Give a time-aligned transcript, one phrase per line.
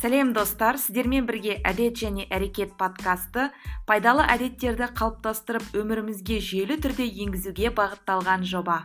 [0.00, 0.78] сәлем достар.
[0.80, 3.50] Сіздермен бірге әдет және әрекет подкасты
[3.88, 8.84] пайдалы әдеттерді қалыптастырып өмірімізге жүйелі түрде енгізуге бағытталған жоба.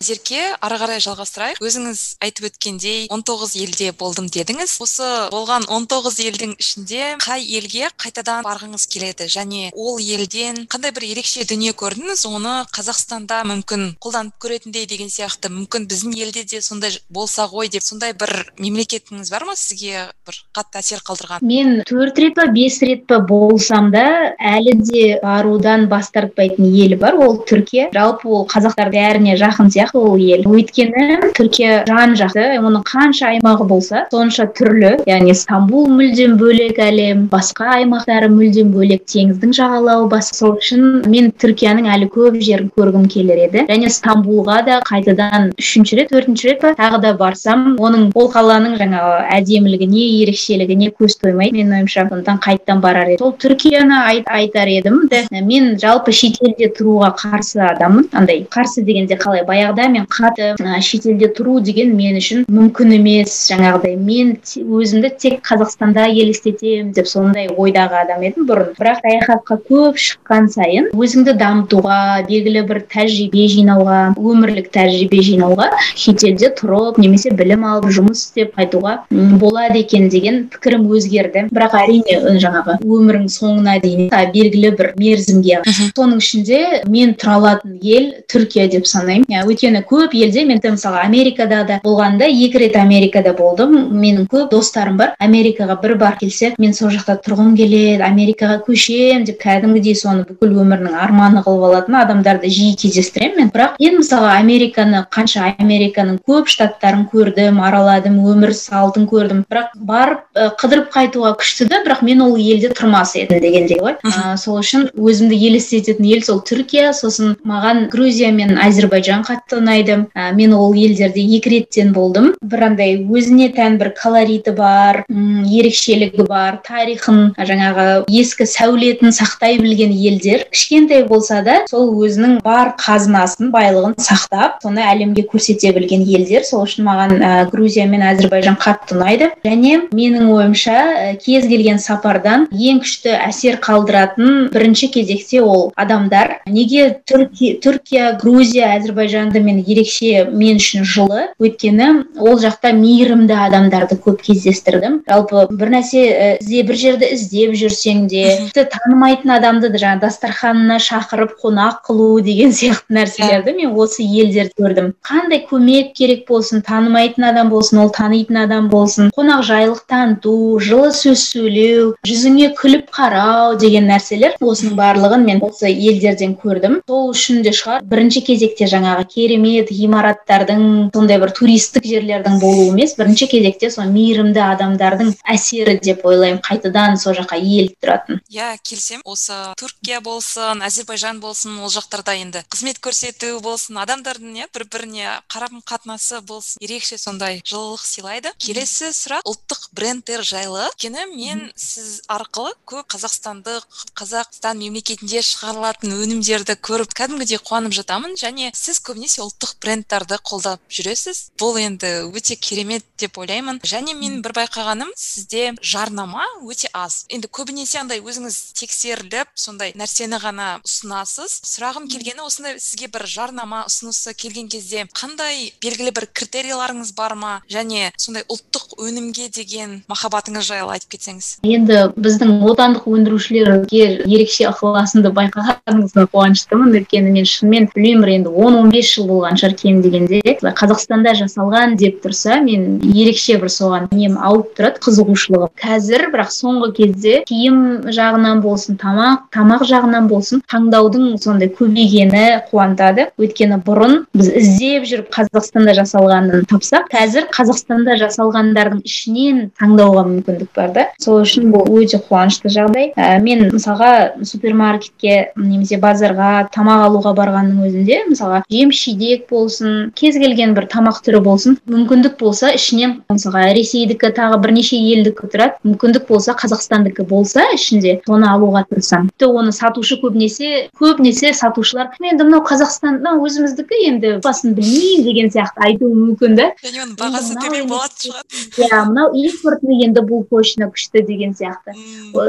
[0.00, 1.58] Зерке ары қарай жалғастырайық.
[1.64, 4.76] Өзіңіз айтып өткендей 19 елде болдым дедіңіз.
[4.84, 9.26] Осы болған 19 елдің ішінде қай елге қайтадан барғыңыз келеді?
[9.28, 12.24] Және ол елден қандай бір ерекше дүние көрдіңіз?
[12.30, 15.50] Оны қазақстанда мүмкін қолданып көретіндей деген сияқты.
[15.50, 19.56] Мүмкін біздің елде де сондай болса ғой деп сондай бір мемлекетіңіз бар ма?
[19.58, 21.42] Сізге бір қатты әсер қалдырған?
[21.42, 26.96] Мен төрт рет па бес рет па болсам да әлі де барудан бас тартпайтын ел
[27.02, 27.18] бар.
[27.18, 27.90] Ол түркия.
[27.94, 30.44] Жалпы ол қазақтар бәріне жақын сияқты ол ел.
[30.48, 34.94] Өйткені түркия жан жақты оның қанша аймағы болса сонша түрлі.
[35.08, 40.38] Яғни стамбул мүлдем бөлек әлем басқа аймақтары мүлдем бөлек теңіздің жағалауы басқа.
[40.38, 43.64] Сол үшін мен түркияның әлі көп жерін көргім келер еді.
[43.70, 48.76] Және стамбулға да қайтадан үшінші рет төртінші рет па тағы да барсам оның ол қаланың
[48.80, 54.68] жаңағы әдемілігіне ерекшелігіне көз тоймайды менің ойымша сондықтан қайтадан барар едім сол түркияны айт, айтар
[54.68, 55.00] едім
[55.48, 61.28] мен жалпы шетелде тұруға қарсы адаммын андай қарсы дегенде қалай баяғыда баяғыда мен қатты шетелде
[61.34, 63.96] тұру деген мен үшін мүмкін емес жаңағыдай.
[63.96, 68.74] Мен өзімді тек қазақстанда елестетемін деп сондай ойдағы адам едім бұрын.
[68.78, 76.52] Бірақ саяхатқа көп шыққан сайын өзіңді дамытуға белгілі бір тәжірибе жинауға өмірлік тәжірибе жинауға шетелде
[76.58, 81.46] тұрып немесе білім алып жұмыс істеп қайтуға болады екен деген пікірім өзгерді.
[81.54, 85.62] Бірақ әрине жаңағы өмірің соңына дейін белгілі бір мерзімге.
[85.94, 89.26] Соның ішінде мен тұра алатын ел түркия деп санаймын.
[89.48, 93.92] Өйткені өйткені көп елде мен мысалы америкада да болғанда екі рет америкада болдым.
[93.92, 95.14] Менің көп достарым бар.
[95.20, 100.56] Америкаға бір бар келсе мен сол жақта тұрғым келеді америкаға көшемін деп кәдімгідей соны бүкіл
[100.62, 103.50] өмірінің арманы қылып алатын адамдарды жиі кездестіремін мен.
[103.52, 109.44] Бірақ мен мысалы американы қанша американың көп штаттарын көрдім араладым өмір салтын көрдім.
[109.50, 110.24] Бірақ барып
[110.60, 113.98] қыдырып қайтуға күшті да бірақ мен ол елде тұрмас едім дегендей ғой.
[114.38, 119.98] Сол үшін өзімді елестететін ел сол түркия сосын маған грузия мен әзірбайжан қатты ұнайды.
[120.14, 122.32] Ә, мен ол елдерде екі реттен болдым.
[122.42, 129.58] Бір андай өзіне тән бір колориті бар м ерекшелігі бар тарихын жаңағы ескі сәулетін сақтай
[129.60, 130.46] білген елдер.
[130.52, 136.44] Кішкентай болса да сол өзінің бар қазынасын байлығын сақтап соны әлемге көрсете білген елдер.
[136.48, 139.30] Сол үшін маған ә, грузия мен әзірбайжан қатты ұнайды.
[139.44, 146.38] Және менің ойымша ә, кез келген сапардан ең күшті әсер қалдыратын бірінші кезекте ол адамдар.
[146.46, 151.28] Неге түркия грузия әзірбайжанды мен ерекше мен үшін жылы.
[151.40, 151.88] Өйткені
[152.20, 155.00] ол жақта мейірімді адамдарды көп кездестірдім.
[155.08, 156.04] Жалпы бір нәрсе
[156.38, 162.52] ізде бір жерді іздеп жүрсең де тіпті танымайтын адамды жаңағы дастарханына шақырып қонақ қылу деген
[162.52, 164.92] сияқты нәрселерді мен осы елдерде көрдім.
[165.06, 171.24] Қандай көмек керек болсын танымайтын адам болсын ол танитын адам болсын қонақжайлық таныту жылы сөз
[171.32, 176.80] сөйлеу жүзіңе күліп қарау деген нәрселер осының барлығын мен осы елдерден көрдім.
[176.88, 177.84] Сол үшін де шығар.
[177.88, 184.42] Бірінші кезекте жаңағы керемет ғимараттардың сондай бір туристік жерлердің болуы емес бірінші кезекте сол мейірімді
[184.44, 188.20] адамдардың әсері деп ойлаймын қайтадан сол жаққа еліп тұратын.
[188.32, 194.48] Иә келісемін осы түркия болсын әзербайжан болсын ол жақтарда енді қызмет көрсету болсын адамдардың иә
[194.54, 198.32] бір біріне қарым қатынасы болсын ерекше сондай жылылық сыйлайды.
[198.42, 200.68] Келесі сұрақ ұлттық брендтер жайлы.
[200.68, 203.66] Өйткені мен сіз арқылы көп қазақстандық
[203.98, 211.28] қазақстан мемлекетінде шығарылатын өнімдерді көріп кәдімгідей қуанып жатамын және сіз көбінесе ұлттық брендтарды қолдап жүресіз?
[211.40, 213.60] Бұл енді өте керемет деп ойлаймын.
[213.60, 217.04] Және мен бір байқағаным сізде жарнама өте аз.
[217.12, 221.40] Енді көбінесе андай өзіңіз тексеріліп сондай нәрсені ғана ұсынасыз.
[221.44, 227.34] Сұрағым келгені осындай сізге бір жарнама ұсынысы келген кезде қандай белгілі бір критерияларыңыз бар ма?
[227.52, 231.30] Және сондай ұлттық өнімге деген махаббатыңыз жайлы айтып кетсеңіз.
[231.44, 236.74] Енді біздің отандық өндірушілерге ерекше ықыласымды байқағаныңызға қуаныштымын.
[236.78, 241.14] Өйткені мен шынымен білмеймін бір енді он он бес жыл болған шығар кем дегенде қазақстанда
[241.18, 245.52] жасалған деп тұрса мен ерекше бір соған нем ауып тұрады қызығушылығым.
[245.58, 253.08] Қазір бірақ соңғы кезде киім жағынан болсын тамақ тамақ жағынан болсын таңдаудың сондай көбейгені қуантады.
[253.18, 260.72] Өйткені бұрын біз іздеп жүріп қазақстанда жасалғанын тапсақ қазір қазақстанда жасалғандардың ішінен таңдауға мүмкіндік бар
[260.76, 260.86] да.
[261.02, 262.92] Сол үшін бұл өте қуанышты жағдай.
[262.96, 270.16] Ә, мен мысалға супермаркетке немесе базарға тамақ алуға барғанның өзінде мысалға жеміс жидек болсын кез
[270.18, 276.08] келген бір тамақ түрі болсын мүмкіндік болса ішінен мысалға ресейдікі тағы бірнеше елдікі тұрады мүмкіндік
[276.08, 279.10] болса қазақстандікі болса ішінде соны алуға тырысамын.
[279.14, 285.32] Тіпті оны сатушы көбінесе көбінесе сатушылар енді мынау қазақстан мынау өзіміздікі енді басын білмеймін деген
[285.34, 286.50] сияқты айтуы мүмкін да.
[286.64, 291.76] Және оның бағасы төмен болатын шығар иә мынау импортный енді бұл точно күшті деген сияқты.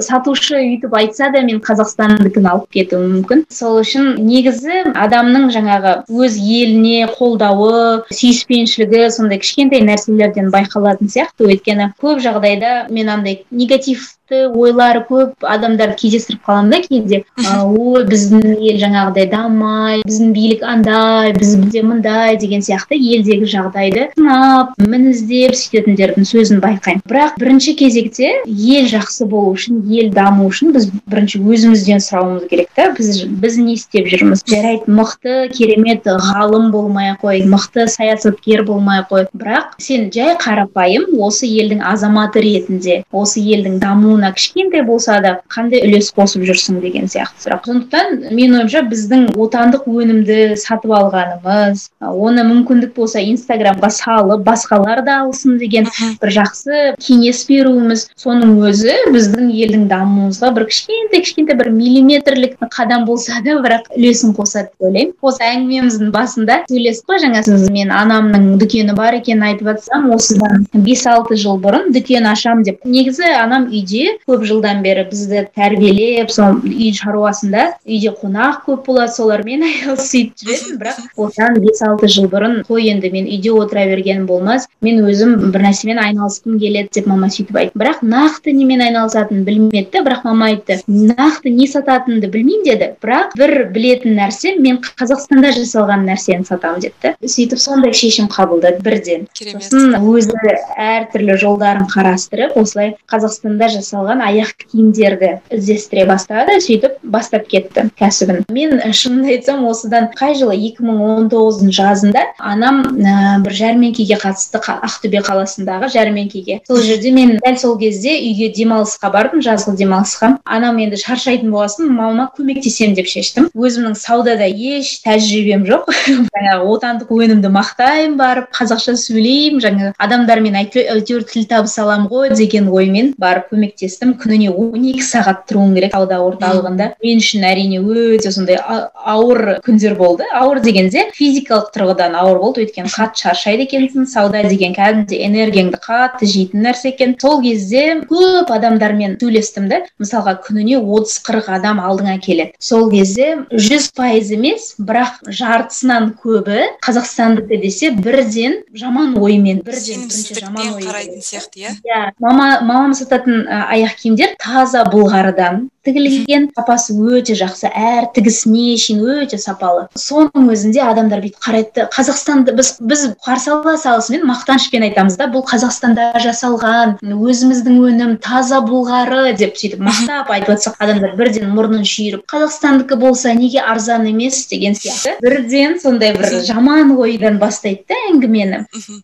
[0.06, 3.45] Сатушы өйтіп айтса да мен қазақстандікін алып кетуім мүмкін.
[3.54, 11.50] Сол үшін негізі адамның жаңағы өз еліне қолдауы сүйіспеншілігі сондай кішкентай нәрселерден байқалатын сияқты.
[11.50, 17.23] Өйткені көп жағдайда мен андай негатив ойлары көп адамдарды кездестіріп қаламын да кейде
[17.65, 24.75] ой біздің ел жаңағыдай дамымай біздің билік андай бізде мындай деген сияқты елдегі жағдайды сынап
[24.79, 27.03] мініздеп сөйтетіндердің сөзін байқаймын.
[27.09, 32.69] Бірақ бірінші кезекте ел жақсы болу үшін ел даму үшін біз бірінші өзімізден сұрауымыз керек
[32.75, 32.89] та.
[32.97, 34.43] Біз біз не істеп жүрміз?
[34.49, 39.27] Жарайды мықты керемет ғалым болмай ақ қой мықты саясаткер болмай ақ қой.
[39.33, 45.39] Бірақ сен жай қарапайым осы елдің азаматы ретінде осы елдің дамуына дамуына кішкентай болса да
[45.50, 47.66] қандай үлес қосып жүрсің деген сияқты сұрақ.
[47.66, 55.21] сондықтан менің ойымша біздің отандық өнімді сатып алғанымыз оны мүмкіндік болса инстаграмға салып басқалар да
[55.24, 55.88] алсын деген
[56.21, 63.06] бір жақсы кеңес беруіміз соның өзі біздің елдің дамуымызға бір кішкентай кішкентай бір миллиметрлік қадам
[63.06, 65.13] болса да бірақ үлесін қосады деп ойлаймын.
[65.21, 70.66] Осы әңгімеміздің басында сөйлестік қой жаңа сіз мен анамның дүкені бар екенін айтып жатсам осыдан
[70.74, 72.86] бес алты жыл бұрын дүкен ашамын деп.
[72.86, 79.15] Негізі анам үйде көп жылдан бері бізді тәрбиелеп сол үй шаруасында үйде қонақ көп болады
[79.15, 84.25] солармен айналысып жүретінмін бірақ осыдан бес алты жыл бұрын қой енді мен үйде отыра бергенім
[84.29, 87.79] болмас мен өзім бір нәрсемен айналысқым келеді деп мама сөйтіп айтты.
[87.79, 92.89] Бірақ нақты немен айналысатынын білмеді да бірақ мама айтты нақты не сататынымды білмеймін деді.
[93.03, 98.81] Бірақ бір білетін нәрсе мен қазақстанда жасалған нәрсені сатамын деді да сөйтіп сондай шешім қабылдады
[98.85, 99.27] бірден.
[99.35, 107.47] Сосын өзі әртүрлі жолдарын қарастырып осылай қазақстанда жасалған жасалған аяқ киімдерді іздестіре бастады сөйтіп бастап
[107.49, 108.45] кетті кәсібін.
[108.49, 110.55] Мен шынымды айтсам осыдан қай жылы?
[110.55, 116.61] 2019 жазында анам ә, бір жәрмеңкеге қатысты ақтөбе қаласындағы жәрмеңкеге.
[116.67, 120.37] Сол жерде мен дәл сол кезде үйге демалысқа бардым жазғы демалысқа.
[120.45, 123.49] Анам енді шаршайтын болған соң көмектесемін деп шештім.
[123.55, 125.89] Өзімнің саудада еш тәжірибем жоқ.
[126.35, 132.69] Жаңағы отандық өнімді мақтаймын барып қазақша сөйлеймін жаңағы адамдармен әйтеуір тіл табыса аламын ғой деген
[132.71, 136.91] оймен барып көмектестім естім күніне он екі сағат тұруың керек сауда орталығында.
[137.03, 140.27] Мен үшін әрине өте сондай ауыр күндер болды.
[140.36, 142.65] Ауыр дегенде физикалық тұрғыдан ауыр болды.
[142.65, 147.15] Өйткені қатты шаршайды екенсің сауда деген кәдімгідей энергияңды қатты жейтін нәрсе екен.
[147.21, 152.56] Сол кезде көп адамдармен сөйлестім да мысалға күніне отыз қырық адам алдыңа келеді.
[152.59, 160.39] Сол кезде жүз пайыз емес бірақ жартысынан көбі қазақстандікі десе бірден жаман оймен бірден бірінші
[160.39, 161.75] жаман ой қарайтын сияқты иә?
[161.85, 163.45] Иә мама мамам сататын
[163.79, 169.87] аяқ киімдер таза былғарыдан тігілген сапасы өте жақсы әр тігісіне шейін өте сапалы.
[169.95, 171.87] Соның өзінде адамдар бүйтіп қарайды.
[171.93, 178.59] Қазақстанды біз біз қарсы ала салысымен мақтанышпен айтамыз да бұл қазақстанда жасалған өзіміздің өнім таза
[178.65, 184.39] былғары деп сөйтіп мақтап айтып жатсақ адамдар бірден мұрнын шүйіріп қазақстандікі болса неге арзан емес?
[184.49, 185.15] деген сияқты.
[185.21, 188.63] Бірден сондай бір жаман ойдан бастайды да әңгімені.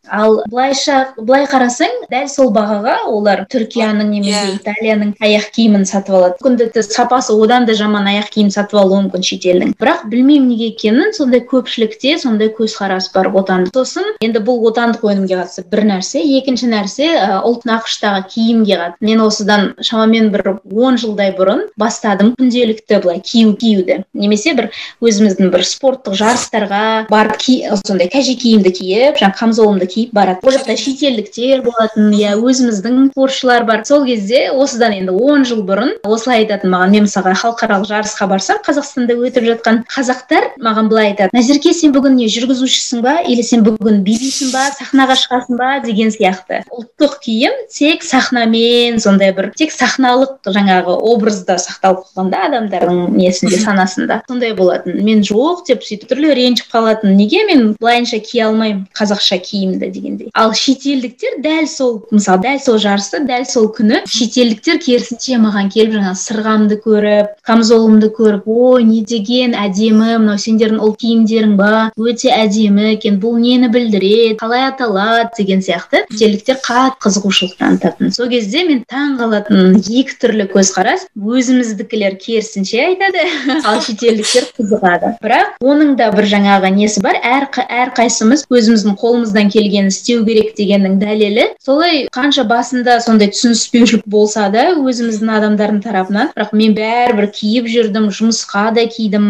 [0.09, 6.39] Ал былайша былай қарасаң дәл сол бағаға олар түркияның немесе италияның аяқ киімін сатып алады.
[6.83, 9.73] Сапасы одан да жаман аяқ киім сатып алуы мүмкін шетелдің.
[9.79, 13.73] Бірақ білмеймін неге екенін сондай көпшілікте сондай көзқарас бар отандық.
[13.75, 16.21] Сосын енді бұл отандық өнімге қатысты бір нәрсе.
[16.39, 17.09] Екінші нәрсе
[17.45, 19.05] ұлт нақыштағы киімге қатысты.
[19.05, 24.03] Мен осыдан шамамен бір он жылдай бұрын бастадым күнделікті былай кию киюді.
[24.13, 24.71] Немесе бір
[25.03, 30.55] өзіміздің бір спорттық жарыстарға барып ки сондай кәже киімді киіп жаңағы камзолымды киіп барады ол
[30.55, 33.85] жақта шетелдіктер болатын иә өзіміздің спортшылар бар.
[33.85, 38.59] Сол кезде осыдан енді он жыл бұрын осылай айтатын маған мен мысалға халықаралық жарысқа барсам
[38.65, 41.29] қазақстанда өтіп жатқан қазақтар маған былай айтады.
[41.35, 43.19] Назерке сен бүгін не жүргізушісің ба?
[43.27, 44.65] Или сен бүгін билейсің ба?
[44.79, 45.69] Сахнаға шығасың ба?
[45.85, 46.63] деген сияқты.
[46.71, 53.59] Ұлттық киім тек сахнамен сондай бір тек сахналық жаңағы образда сақталып қалған да адамдардың несінде
[53.61, 54.21] санасында.
[54.29, 54.97] Сондай болатын.
[55.05, 57.15] Мен жоқ деп сөйтіп түрлі ренжіп қалатын.
[57.19, 60.31] Неге мен былайынша кие алмаймын қазақша киімді дегендей?
[60.33, 65.97] Ал шетелдіктер дәл сол мысалы дәл сол жарысты дәл сол күні шетелдіктер керісінше маған келіп
[65.97, 71.91] жаңағы сырға формағамды көріп камзолымды көріп ой не деген әдемі мынау сендердің ұлт киімдерің ба?
[71.97, 74.37] Өте әдемі екен бұл нені білдіреді?
[74.39, 80.47] Қалай аталады деген сияқты шетелдіктер қатты қызығушылық танытатын сол кезде мен таң қалатын екі түрлі
[80.53, 83.25] көзқарас өзіміздікілер керісінше айтады.
[83.67, 85.15] Ал шетелдіктер қызығады.
[85.23, 90.99] Бірақ оның да бір жаңағы несі бар әр әрқайсымыз өзіміздің қолымыздан келгенін істеу керек дегеннің
[91.01, 91.49] дәлелі.
[91.63, 98.09] Солай қанша басында сондай түсініспеушілік болса да өзіміздің адамдардың тарапынан бірақ мен бәрібір киіп жүрдім
[98.11, 99.27] жұмысқа да кидім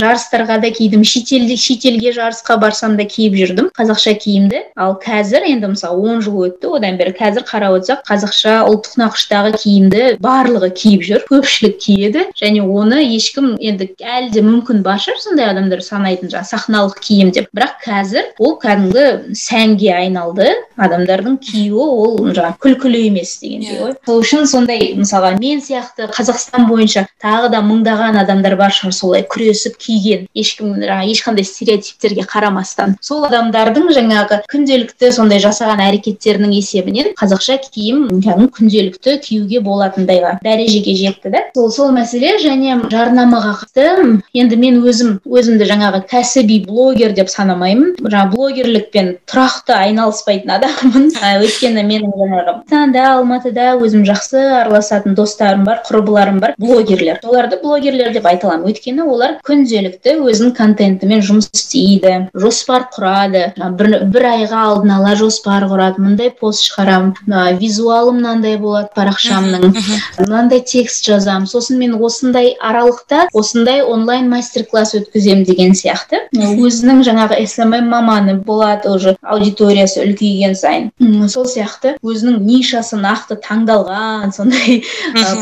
[0.00, 4.60] жарыстарға да кидім шетелде шетелге жарысқа барсам да киіп жүрдім қазақша киімді.
[4.76, 9.54] Ал қазір енді мысалы он жыл өтті одан бері қазір қарап отырсақ қазақша ұлттық нақыштағы
[9.62, 12.26] киімді барлығы киіп жүр көпшілік киеді.
[12.36, 17.32] Және оны ешкім енді әлі де мүмкін бар шығар сондай адамдар санайтын жаңағы сахналық киім
[17.32, 17.48] деп.
[17.56, 20.52] Бірақ қазір ол кәдімгі сәнге айналды.
[20.76, 26.66] Адамдардың киюі ол жаңағы күлкілі емес дегендей ғой сол үшін сондай мысалға мен сияқты қазақстан
[26.68, 30.26] бойынша тағы да мыңдаған адамдар бар шығар солай күресіп киген.
[30.34, 32.96] Ешкім жаңағы ешқандай стереотиптерге қарамастан.
[33.00, 40.96] Сол адамдардың жаңағы күнделікті сондай жасаған әрекеттерінің есебінен қазақша киім кәдімгі күнделікті киюге болатындайға дәрежеге
[40.98, 41.44] жетті да.
[41.54, 47.94] Сол сол мәселе және жарнамаға қатысты енді мен өзім өзімді жаңағы кәсіби блогер деп санамаймын.
[48.02, 51.10] Жаңағы блогерлікпен тұрақты айналыспайтын адаммын.
[51.44, 57.20] Өйткені менің жаңағы алматыда өзім жақсы араласатын достарым бар құрбыларым бар блогерлер.
[57.22, 58.70] Соларды блогерлер деп айта аламын.
[58.72, 63.46] Өйткені олар күнделікті өзінің контентімен жұмыс істейді жоспар құрады
[63.78, 66.02] бір, бір айға алдын ала жоспар құрады.
[66.04, 69.74] Мындай пост шығарамын визуалы мынандай болады парақшамның
[70.20, 71.48] мынандай текст жазамын.
[71.50, 76.24] Сосын мен осындай аралықта осындай онлайн мастер класс өткіземін деген сияқты.
[76.34, 80.90] Өзінің жаңағы смм маманы болады уже аудиториясы үлкейген сайын.
[81.28, 84.82] Сол сияқты өзінің нишасы нақты таңдалған сондай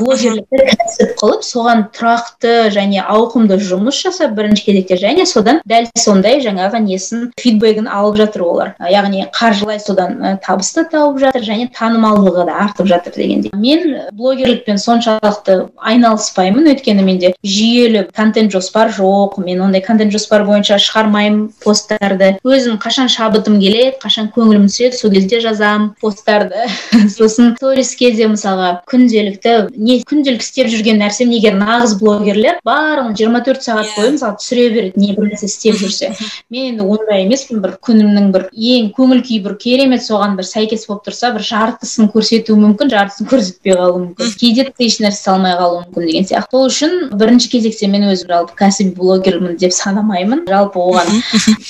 [0.01, 6.41] блогерлікті кәсіп қылып соған тұрақты және ауқымды жұмыс жасап бірінші кезекте және содан дәл сондай
[6.45, 8.75] жаңағы несін фидбегін алып жатыр олар.
[8.91, 14.79] Яғни қаржылай содан табыс та тауып жатыр және танымалдығы да артып жатыр дегендей мен блогерлікпен
[14.79, 16.71] соншалықты айналыспаймын.
[16.73, 19.39] Өйткені менде жүйелі контент жоспар жоқ.
[19.43, 22.37] Мен ондай контент жоспар бойынша шығармаймын посттарды.
[22.45, 26.67] Өзім қашан шабытым келеді қашан көңілім түседі сол кезде жазамын посттарды.
[27.17, 33.41] Сосын сториске де мысалға күнделікті не күнделікті істеп жүрген нәрсем егер нағыз блогерлер барлығын жиырма
[33.47, 36.11] төрт сағат бойы мысалы түсіре береді не бір нәрсе істеп жүрсе.
[36.53, 40.87] Мен енді ондай емеспін бір күнімнің бір ең көңіл күй бір керемет соған бір сәйкес
[40.89, 44.35] болып тұрса бір жартысын көрсетуі мүмкін жартысын көрсетпей қалуы мүмкін.
[44.39, 46.51] Кейде еш нәрсе салмай қалуы мүмкін деген сияқты.
[46.53, 50.45] Сол үшін бірінші кезекте мен өзім жалпы кәсіби блогермін деп санамаймын.
[50.49, 51.23] Жалпы оған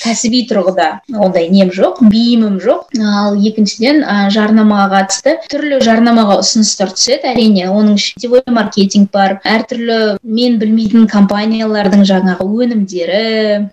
[0.03, 2.93] кәсіби тұрғыда ондай нем жоқ бейімім жоқ.
[3.01, 7.33] Ал екіншіден ә, жарнамаға қатысты түрлі жарнамаға ұсыныстар түседі.
[7.33, 8.82] Әрине оның ішінде маркетинг
[9.13, 9.37] бар.
[9.43, 13.21] Әртүрлі мен білмейтін компаниялардың жаңағы өнімдері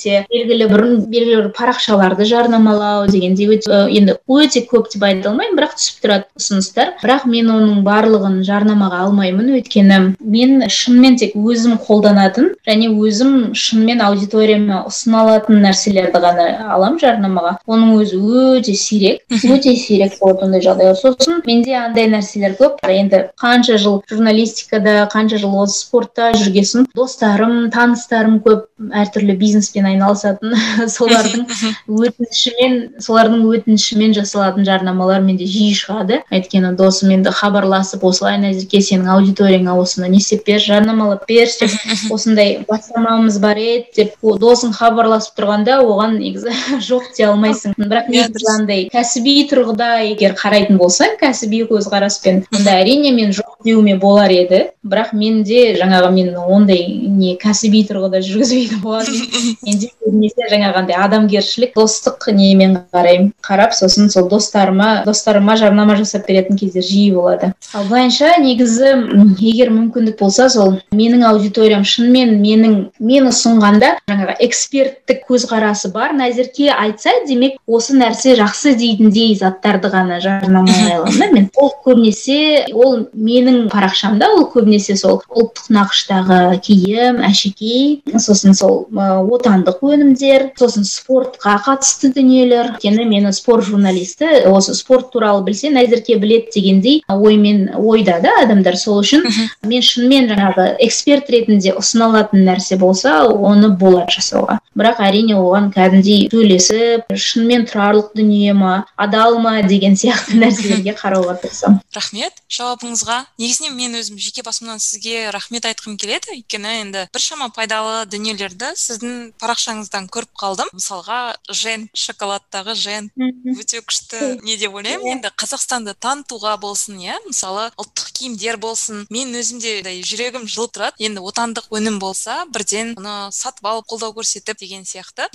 [0.01, 5.77] белгілі бір белгілі бір парақшаларды жарнамалау дегендей өте енді өте көп деп айта алмаймын бірақ
[5.79, 6.95] түсіп тұрады ұсыныстар.
[7.03, 14.03] Бірақ мен оның барлығын жарнамаға алмаймын өйткені мен шынымен тек өзім қолданатын және өзім шынымен
[14.05, 17.57] аудиторияма ұсына алатын нәрселерді ғана аламын жарнамаға.
[17.71, 18.21] Оның өзі
[18.61, 22.81] өте сирек өте сирек болады ондай жағдайлар сосын менде андай нәрселер көп.
[22.91, 28.67] Енді қанша жыл журналистикада қанша жыл осы спортта жүргесін достарым таныстарым көп
[29.03, 30.55] әртүрлі бизнеспен айналысатын
[30.97, 31.47] солардың
[31.91, 36.21] өтінішімен солардың өтінішімен жасалатын жарнамалар менде жиі шығады.
[36.33, 41.77] Өйткені досым енді хабарласып осылай назерке сенің аудиторияңа осыны не істеп бер жарнамалап берші деп
[42.17, 46.57] осындай бастамамыз бар еді деп досың хабарласып тұрғанда оған негізі
[46.89, 47.77] жоқ дей алмайсың.
[47.81, 53.97] Бірақ негізі андай кәсіби тұрғыда егер қарайтын болсаң кәсіби көзқараспен онда әрине мен жоқ деуіме
[54.01, 54.71] болар еді.
[54.81, 59.19] Бірақ менде жаңағы мен ондай не кәсіби тұрғыда жүргізбейтін болатын
[59.67, 63.35] менде көбінесе жаңағы андай адамгершілік достық немен қараймын.
[63.45, 67.53] Қарап сосын сол достарыма достарыма жарнама жасап беретін кездер жиі болады.
[67.77, 68.95] Ал былайынша негізі
[69.37, 76.17] егер мүмкіндік болса сол менің аудиториям шынымен менің мен ұсынғанда жаңағы эксперттік көзқарасы бар.
[76.17, 81.53] Назерке айтса демек осы нәрсе жақсы дейтіндей заттарды ғана жарнамалай аламын да мен.
[81.61, 89.83] Ол көбінесе ол менің парақшамда ол көбінесе сол ұлттық нақыштағы киім әшекей сосын сол отандық
[89.83, 92.77] өнімдер сосын спортқа қатысты дүниелер.
[92.81, 98.77] өйткені мені спорт журналисті осы спорт туралы білсе назерке білет дегендей оймен ойда да адамдар
[98.77, 99.25] сол үшін.
[99.63, 104.59] Мен шынымен жаңағы эксперт ретінде ұсына алатын нәрсе болса оны болады жасауға.
[104.77, 111.37] Бірақ әрине оған кәдімгідей сөйлесіп шынымен тұрарлық дүние ма адал ма деген сияқты нәрселерге қарауға
[111.43, 111.81] тырысамын.
[111.95, 113.25] Рахмет жауабыңызға.
[113.41, 116.35] Негізінен мен өзім жеке басымнан сізге рахмет айтқым келеді.
[116.37, 120.69] Өйткені енді біршама пайдалы дүниелерді сіздің парақшаңыздан көріп қалдым.
[120.77, 123.09] Мысалға жен шоколадтағы жен.
[123.17, 125.17] Өте күшті не деп ойлаймын.
[125.17, 127.17] Енді қазақстанды танытуға болсын иә.
[127.27, 129.07] Мысалы ұлттық киімдер болсын.
[129.09, 131.01] Мен өзімде жүрегім жылып тұрады.
[131.09, 135.31] Енді отандық өнім болса бірден оны сатып алып қолдау көрсетіп деген сияқты.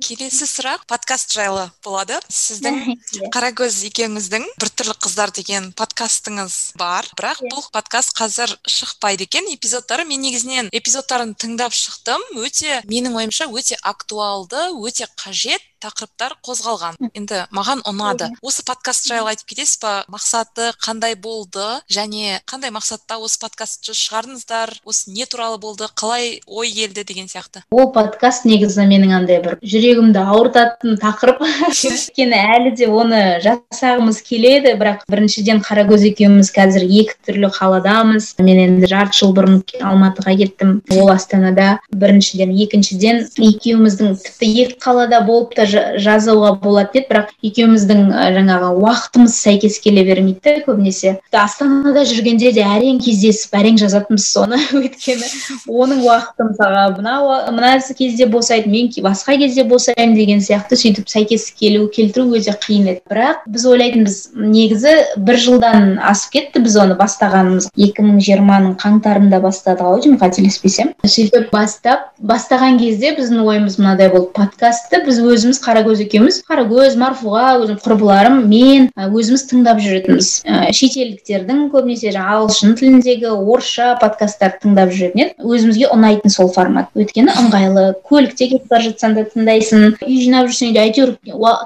[0.00, 2.22] Келесі сұрақ подкаст жайлы болады.
[2.32, 2.96] Сіздің
[3.34, 7.08] қаракөз екеуіңіздің біртүрлі қыздар деген подкастыңыз бар.
[7.18, 9.48] Бірақ бұл подкаст қазір шықпайды екен.
[9.52, 12.22] Эпизодтары мен негізінен эпизодтарын тыңдап шықтым.
[12.38, 15.62] Өте менің ойымша өте актуалды өте қажет.
[15.82, 16.98] Тақырыптар қозғалған.
[17.16, 18.28] Енді маған ұнады.
[18.44, 19.92] Осы подкаст жайлы айтып кетесіз ба?
[20.12, 21.64] Мақсаты қандай болды?
[21.90, 24.76] Және қандай мақсатта осы подкастты шығардыңыздар?
[24.86, 25.88] Осы не туралы болды?
[25.98, 27.64] Қалай ой келді деген сияқты.
[27.70, 31.42] Ол подкаст негізі менің андай бір жүрегімді ауыртатын тақырып.
[31.92, 38.32] Өйткені әлі де оны жасағымыз келеді бірақ біріншіден қаракөз екеуміз қазір екі түрлі қаладамыз.
[38.42, 41.80] Мен енді жарты жыл бұрын алматыға кеттім ол астанада.
[41.90, 45.66] Біріншіден екіншіден екеуміздің тіпті екі қалада болып та
[46.02, 48.02] жазуға болатын еді бірақ екеуміздің
[48.36, 51.16] жаңағы уақытымыз сәйкес келе бермейді көбінесе.
[51.32, 55.28] Астанада жүргенде де әрең кездесіп әрең жазатынбыз соны өйткені
[55.68, 57.16] оның уақыты мысалға мына
[57.52, 62.88] мына кезде босайды мен басқа кезде босаймын деген сияқты сөйтіп сәйкес келу келтіру өте қиын
[62.92, 63.02] еді.
[63.10, 67.70] Бірақ біз ойлайтынбыз негізі бір жылдан асып кетті біз оны бастағанымыз.
[67.76, 70.92] екі мың жиырманың қаңтарында бастадық ау деймін қателеспесем.
[71.04, 74.32] Сөйтіп бастап бастаған кезде біздің ойымыз мынадай болды.
[74.36, 76.40] Подкастты біз өзіміз қаракөз екеуміз.
[76.48, 80.30] Қаракөз марфуға өзім құрбыларым мен өзіміз тыңдап жүретінбіз.
[80.46, 86.90] Ә, шетелдіктердің көбінесе жаңағы ағылшын тіліндегі орысша подкасттарды тыңдап жүретін едік өзімізге ұнайтын сол формат.
[86.98, 89.86] Өйткені ыңғайлы көлікте кетіп бара жатсаң да тыңдайсың.
[90.02, 91.14] Үй жинап жүрсең де әйтеуір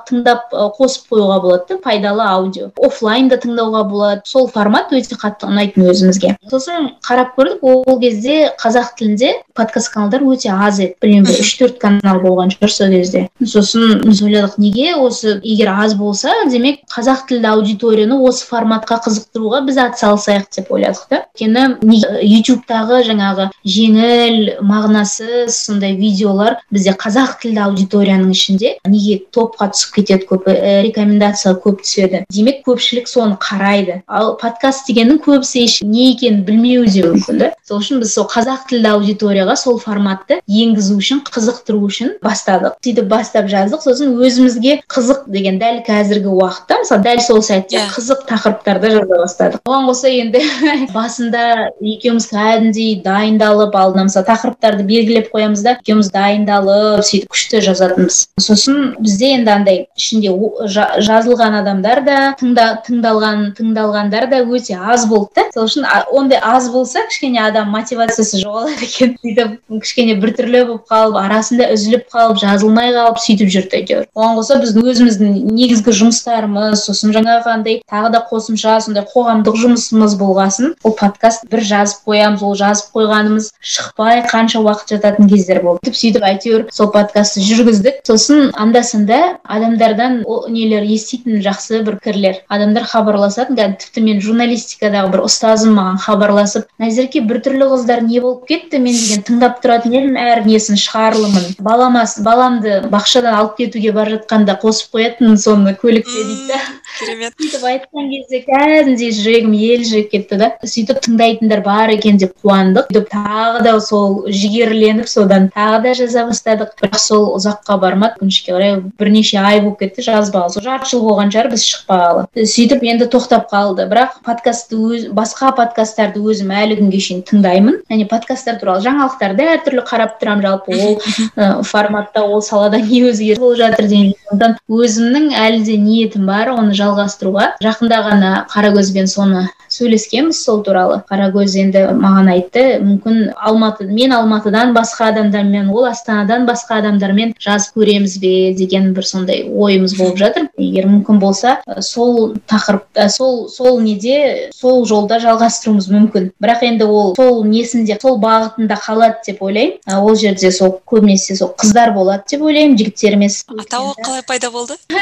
[0.09, 2.71] тыңдап қосып қоюға болады да пайдалы аудио.
[2.77, 4.23] Офлайн да тыңдауға болады.
[4.27, 6.35] Сол формат өте қатты ұнайтын өзімізге.
[6.51, 10.97] Сосын қарап көрдік ол кезде қазақ тілінде подкаст каналдар өте аз еді.
[11.03, 13.27] Білмеймін бір үш төрт канал болған шығар сол кезде.
[13.45, 14.95] Сосын біз ойладық неге?
[14.97, 21.09] Осы егер аз болса демек қазақ тілді аудиторияны осы форматқа қызықтыруға біз атсалысайық деп ойладық
[21.11, 21.23] та.
[21.37, 30.01] Өйткені ютубтағы жаңағы жеңіл мағынасыз сондай видеолар бізде қазақ тілді аудиторияның ішінде неге топқа түсіп
[30.01, 32.25] кетеді көп ә, рекомендация көп түседі.
[32.33, 34.01] Демек көпшілік соны қарайды.
[34.07, 37.53] Ал подкаст дегеннің көбісі не екенін білмеуі де мүмкін да.
[37.67, 42.77] Сол үшін біз сол қазақ тілді аудиторияға сол форматты енгізу үшін қызықтыру үшін бастадық.
[42.85, 47.87] Сөйтіп бастап жаздық сосын өзімізге қызық деген дәл қазіргі уақытта мысалы дәл сол сәтте yeah.
[47.87, 47.95] Иә.
[47.97, 50.43] қызық тақырыптарды жаза бастадық оған қоса енді
[50.95, 51.43] басында
[51.81, 58.95] екеуміз кәдімгідей дайындалып алдына мысалы тақырыптарды белгілеп қоямыз да екеуміз дайындалып сөйтіп күшті жазатынбыз сосын
[59.01, 60.31] бізде енді андай ішінде
[60.71, 66.71] жазылған адамдар да тыңда, тыңдалған тыңдалғандар да өте аз болды да сол үшін ондай аз
[66.71, 72.93] болса кішкене адам мотивациясы жоғалады екен сөйтіп кішкене біртүрлі болып қалып арасында үзіліп қалып жазылмай
[72.95, 74.07] қалып сөйтіп жүрді әйтеуір.
[74.17, 80.75] Оған қоса біздің өзіміздің негізгі жұмыстарымыз сосын жаңағындай тағы да қосымша сондай қоғамдық жұмысымыз болғасын
[80.87, 85.93] ол подкаст бір жазып қоямыз ол жазып қойғанымыз шықпай қанша уақыт жататын кездер болды.
[85.93, 88.01] Сөйтіп әйтеуір сол подкастты жүргіздік.
[88.07, 92.43] Сосын анда санда адамдардан ол нелер еститін жақсы бір пікірлер.
[92.49, 98.79] Адамдар хабарласатын тіпті мен журналистикадағы бір ұстазым маған хабарласып назерке біртүрлі қыздар не болып кетті?
[98.87, 104.59] мен деген тыңдап тұратын едім әр несін шығарылымын баламас баламды бақшадан алып кетуге бара жатқанда
[104.61, 106.53] қосып қоятын соны көлікте дейді.
[106.53, 106.61] да
[106.99, 107.35] керемет.
[107.41, 110.49] сөйтіп айтқан кезде кәдімгідей жүрегім елжіреп кетті да.
[110.65, 112.89] Сөйтіп тыңдайтындар бар екен деп қуандық.
[112.91, 116.75] Сөйтіп тағы да сол жігерленіп содан тағы да жаза бастадық.
[116.81, 121.33] Бірақ сол ұзаққа бармады өкінішке қарай бірнеше ай болып кетті жазбағалы сол жарты жыл болған
[121.35, 122.27] шығар біз шықпағалы.
[122.37, 123.89] Сөйтіп енді тоқтап қалды.
[123.91, 127.81] Бірақ подкастты өз басқа подкасттарды өзім әлі күнге шейін тыңдаймын.
[127.91, 133.59] Және подкасттар туралы жаңалықтарды әртүрлі қарап тұрамын жалпы ол форматта ол салада не өзгеріс болып
[133.61, 137.53] жатыр деген сондықтан өзімнің әлі де ниетім бар оны жалғастыруға.
[137.63, 141.01] жақында ғана қаракөзбен соны сөйлескенбіз сол туралы.
[141.11, 147.77] Қаракөз енді маған айтты мүмкін алматы мен алматыдан басқа адамдармен ол астанадан басқа адамдармен жазып
[147.81, 150.49] көреміз бе деген бір сондай ойымыз болып жатыр.
[150.59, 156.31] Егер мүмкін болса сол тақырыпта сол сол неде сол жолда жалғастыруымыз мүмкін.
[156.43, 159.79] Бірақ енді ол сол несінде сол бағытында қалады деп ойлаймын.
[159.97, 164.77] Ол жерде сол көбінесе сол қыздар болады деп ойлаймын жігіттер емес атауы қалай пайда болды?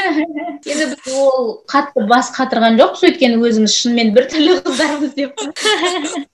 [0.65, 5.31] Енді біз ол қатты бас қатырған жоқпыз өйткені өзіміз шынымен біртүрлі қыздармыз деп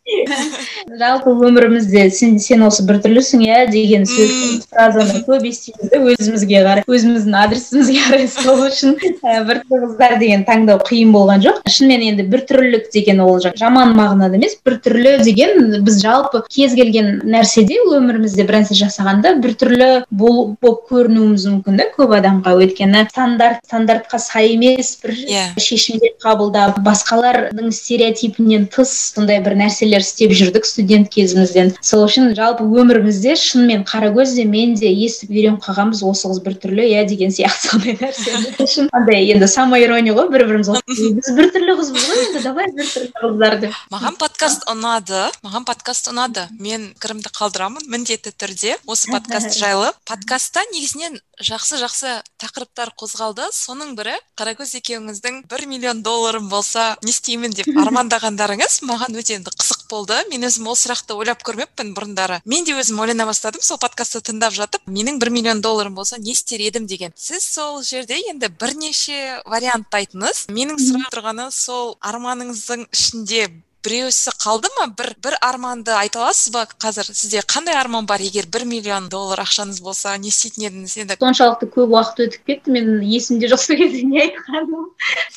[1.02, 6.86] жалпы өмірімізде сен сен осы біртүрлісің иә деген сөз фразаны көп естиміз да өзімізге қарай
[6.88, 12.90] өзіміздің адресімізге қарай сол үшін біртүрлі қыздар деген таңдау қиын болған жоқ шынымен енді біртүрлілік
[12.94, 18.78] деген ол жаман мағынада емес біртүрлі деген біз жалпы кез келген нәрседе өмірімізде бір нәрсе
[18.82, 25.52] жасағанда біртүрлі болып көрінуіміз мүмкін да көп адамға өйткені стандарт стандартқа сай емес бір yeah.
[25.56, 25.64] Иә.
[25.64, 27.72] шешімдер қабылдап басқалардың
[28.22, 31.74] стереотипінен тыс сондай бір нәрселер істеп жүрдік студент кезімізден.
[31.82, 37.06] Сол үшін жалпы өмірімізде шынымен қаракөзде мен де естіп үйреніп қалғанбыз осы қыз біртүрлі иә
[37.10, 42.44] деген сияқты сондай нәрсе андай енді самоирония ғой бір бірімізге біз біртүрлі қызбыз ғой енді
[42.46, 43.82] давай біртүрлі қыздар деп.
[43.94, 46.48] Маған подкаст ұнады маған подкаст ұнады.
[46.60, 49.92] Мен пікірімді қалдырамын міндетті түрде осы подкаст жайлы.
[50.06, 53.48] Подкастта негізінен жақсы жақсы тақырыптар қозғалды.
[53.56, 57.72] Соның бірі қаракөз екеуіңіздің бір миллион долларым болса не істеймін деп
[58.12, 60.18] армандағандарыңыз маған өте енді қызық болды.
[60.32, 62.42] Мен өзім ол сұрақты ойлап көрмеппін бұрындары.
[62.44, 66.34] Мен де өзім ойлана бастадым сол подкастты тыңдап жатып менің бір миллион долларым болса не
[66.36, 67.16] істер едім деген.
[67.16, 73.48] Сіз сол жерде енді бірнеше вариантты айттыңыз менің сұрап тұрғаны сол арманыңыздың ішінде
[73.84, 74.88] біреусі қалды ма?
[74.98, 76.66] бір бір арманды айта аласыз ба?
[76.82, 78.22] қазір сізде қандай арман бар?
[78.22, 80.98] егер бір миллион доллар ақшаңыз болса не істейтін едіңіз?
[81.04, 84.90] енді соншалықты көп уақыт өтіп кетті мен есімде жоқ сол кезде не айтқаным?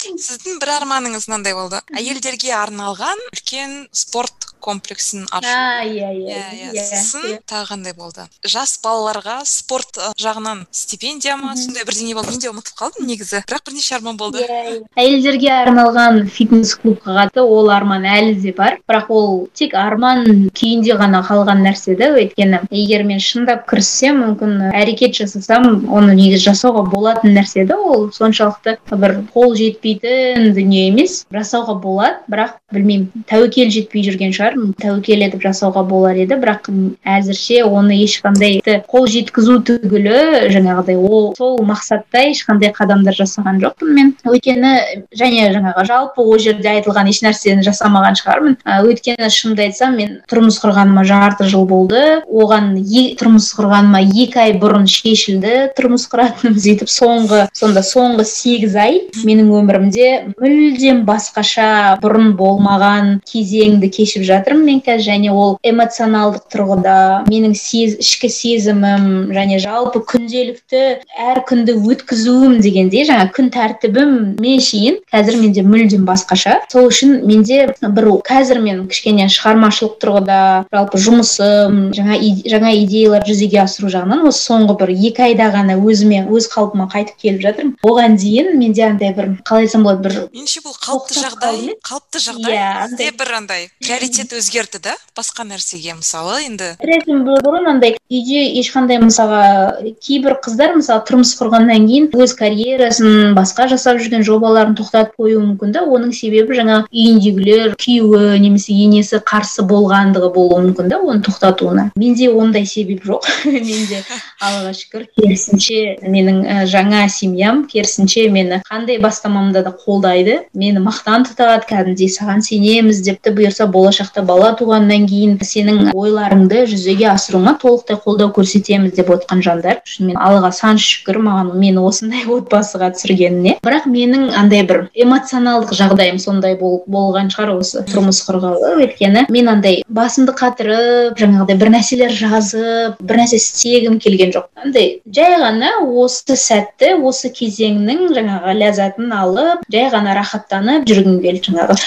[0.04, 1.80] Сіздің бір арманыңыз мынандай болды.
[1.94, 5.44] Әйелдерге арналған үлкен спорт комплексін ашу.
[5.44, 6.84] Иә иә иә иә.
[6.88, 8.24] сосын тағы қандай болды?
[8.48, 11.52] Жас балаларға спорт жағынан стипендия ма?
[11.56, 12.32] Сондай бірдеңе болды.
[12.32, 13.42] Мен де ұмытып қалдым негізі.
[13.44, 14.40] Бірақ бірнеше арман болды.
[14.40, 18.78] Иә әйелдерге арналған фитнес клубқа қатысты ол арман әлі де бар.
[18.88, 24.70] Бірақ ол тек арман күйінде ғана қалған нәрсе да өйткені егер мен шындап кіріссем мүмкін
[24.74, 28.10] әрекет жасасам оны негізі жасауға болатын нәрсе да ол.
[28.14, 32.20] Соншалықты бір қол жетпейтін дүние емес жасауға болады.
[32.30, 34.58] Бірақ білмеймін тәуекел жетпей жүрген шығар.
[34.80, 36.38] Тәуекел етіп жасауға болар еді.
[36.40, 36.70] Бірақ
[37.04, 44.12] әзірше оны ешқандай қол жеткізу түгілі жаңағыдай ол сол мақсатта ешқандай қадамдар жасаған жоқпын мен.
[44.26, 44.72] Өйткені
[45.14, 48.56] және жаңағы жалпы ол жерде айтылған еш нәрсені жасамаған шығармын.
[48.64, 52.02] Өйткені шынымды айтсам мен тұрмыс құрғаныма жарты жыл болды.
[52.24, 58.76] Оған е, тұрмыс құрғаныма екі ай бұрын шешілді тұрмыс құратыным сөйтіп соңғы сонда соңғы сегіз
[58.80, 60.08] ай менің өмірімде
[60.40, 65.02] мүлдем басқаша бұрын болмаған кезеңді кешіп жатырмын мен қазір.
[65.04, 66.96] Және ол эмоционалдық тұрғыда
[67.28, 70.82] менің сез, ішкі сезімім және жалпы күнделікті
[71.20, 76.62] әр күнді өткізуім дегендей жаңа күн тәртібім мен шейін қазір менде мүлдем басқаша.
[76.72, 80.40] Сол үшін менде бір қазір мен кішкене шығармашылық тұрғыда
[80.72, 82.18] жалпы жұмысым жаңа
[82.50, 87.18] жаңа идеялар жүзеге асыру жағынан осы соңғы бір екі айда ғана өзіме өз қалпыма қайтып
[87.22, 87.74] келіп жатырмын.
[87.84, 92.58] Оған дейін менде андай бір қалай айтсам болады бір меніңше бұл қалыпты жағдай қалыпты жағдай
[92.58, 96.74] иә бір андай приоритет өзгерді да басқа нәрсеге мысалы енді?
[96.80, 104.00] Бұрын андай үйде ешқандай мысалға кейбір қыздар мысалы тұрмыс құрғаннан кейін өз карьерасын басқа жасап
[104.02, 108.03] жүрген жобаларын тоқтатып қоюы мүмкін да оның себебі жаңа үйіндегілер күйеуі
[108.40, 111.90] немесе енесі қарсы болғандығы болуы мүмкін да оны тоқтатуына.
[111.96, 113.26] Менде ондай себеп жоқ.
[113.44, 114.02] Менде
[114.40, 115.06] аллаға шүкір.
[115.18, 120.40] Керісінше менің жаңа семьям керісінше мені қандай бастамамда да қолдайды.
[120.54, 123.34] Мені мақтан тұтады кәдімгідей саған сенеміз депті.
[123.34, 129.80] Бұйырса болашақта бала туғаннан кейін сенің ойларыңды жүзеге асыруыңа толықтай қолдау көрсетеміз деп отқан жандар.
[129.88, 133.58] Шынымен аллаға сан шүкір маған мені осындай отбасыға түсіргеніне.
[133.64, 137.84] Бірақ менің андай бір эмоционалдық жағдайым сондай болған шығар осы.
[137.94, 144.34] Тұрмыс құрғалы өйткені мен андай басымды қатырып жаңағыдай бір нәрселер жазып бір нәрсе істегім келген
[144.34, 144.50] жоқ.
[144.64, 151.50] Андай жай ғана осы сәтті осы кезеңнің жаңағы ләззатын алып жай ғана рахаттанып жүргім келді
[151.50, 151.78] жаңағы.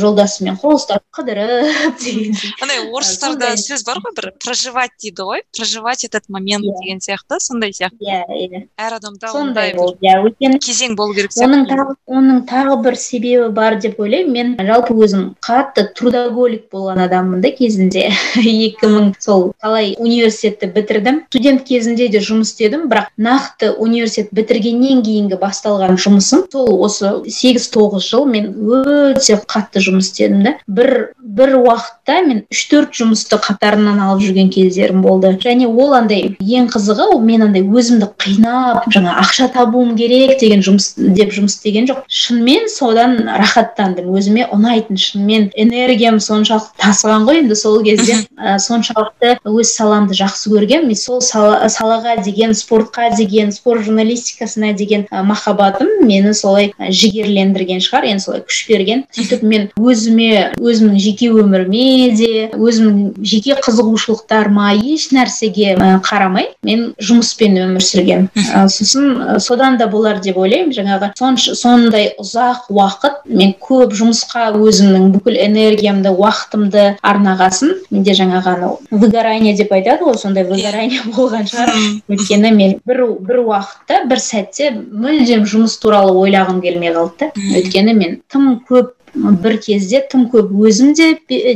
[0.00, 5.42] Жолдасыммен қол ұстап қыдырып дегендей андай орыстарда сөз бар ғой бір проживать дейді ғой.
[5.56, 6.74] Проживать этот момент иә.
[6.80, 7.98] деген сияқты сондай сияқты.
[8.00, 8.62] Иә иә.
[8.78, 13.78] Әр адамда сондай иә өйткені кезең болу керек оның тағы оның тағы бір себебі бар
[13.80, 14.30] деп ойлаймын.
[14.30, 18.08] Мен жалпы өзім қатты трудоголик болған адаммын да кезінде.
[18.40, 21.22] Екі мың сол талай университетті бітірдім.
[21.30, 27.68] Студент кезінде де жұмыс істедім бірақ нақты университет бітіргеннен кейінгі басталған жұмысым сол осы сегіз
[27.74, 30.54] тоғыз жыл мен өте қатты жұмыс істедім да.
[30.66, 35.32] Бір бір уақытта мен үш төрт жұмысты қатарынан алып жүрген кездерім болды.
[35.40, 40.64] Және ол андай ең қызығы ол мен андай өзімді қинап жаңа ақша табуым керек деген
[40.66, 44.10] жұмыс деп жұмыс істеген жоқ шынымен содан рахаттандым.
[44.16, 48.20] Өзіме ұнайтын шынымен энергиям соншалықты тасыған ғой енді сол кезде.
[48.36, 50.90] Ә, соншалықты өз саламды жақсы көргенмін.
[50.90, 57.82] Мен сол сала, салаға деген спортқа деген спорт журналистикасына деген ә, махаббатым мені солай жігерлендірген
[57.84, 59.04] шығар енді солай күш берген.
[59.14, 67.58] Сөйтіп мен өзіме өзімнің жеке өміріме де өзімнің жеке қызығушылықтарыма еш нәрсеге қарамай мен жұмыспен
[67.66, 68.30] өмір сүргенмін.
[68.34, 70.74] Ә, сосын содан да болар деп ойлаймын.
[70.74, 71.12] Жаңағы
[71.54, 77.74] сондай ұзақ уақыт мен көп жұмысқа өзімнің бүкіл энергиямды уақытымды арнағасын.
[77.92, 81.74] Менде жаңағы анау выгорание деп айтады ғой сондай выгорание болған шығар.
[82.10, 87.30] Өйткені мен бір бір уақытта бір сәтте мүлдем жұмыс туралы ойлағым келмей қалды да.
[87.60, 91.08] Өйткені мен тым көп бір кезде тым көп өзім де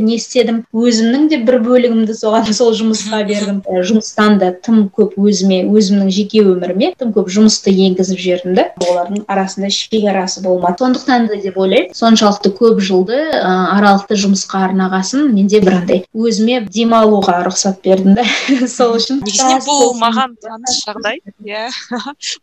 [0.02, 3.62] не істедім өзімнің де бір бөлігімді соған сол жұмысқа бердім.
[3.64, 9.24] Жұмыстан да тым көп өзіме өзімнің жеке өміріме тым көп жұмысты енгізіп жібердім да олардың
[9.28, 10.78] арасында шекарасы болмады.
[10.84, 16.60] Сондықтан да деп ойлаймын соншалықты көп жылды ә, аралықты жұмысқа арнағасын менде бір андай өзіме
[16.68, 18.24] демалуға рұқсат бердім да
[18.76, 21.20] сол үшін негізінен бұл маған таныс жағдай.
[21.44, 21.68] иә.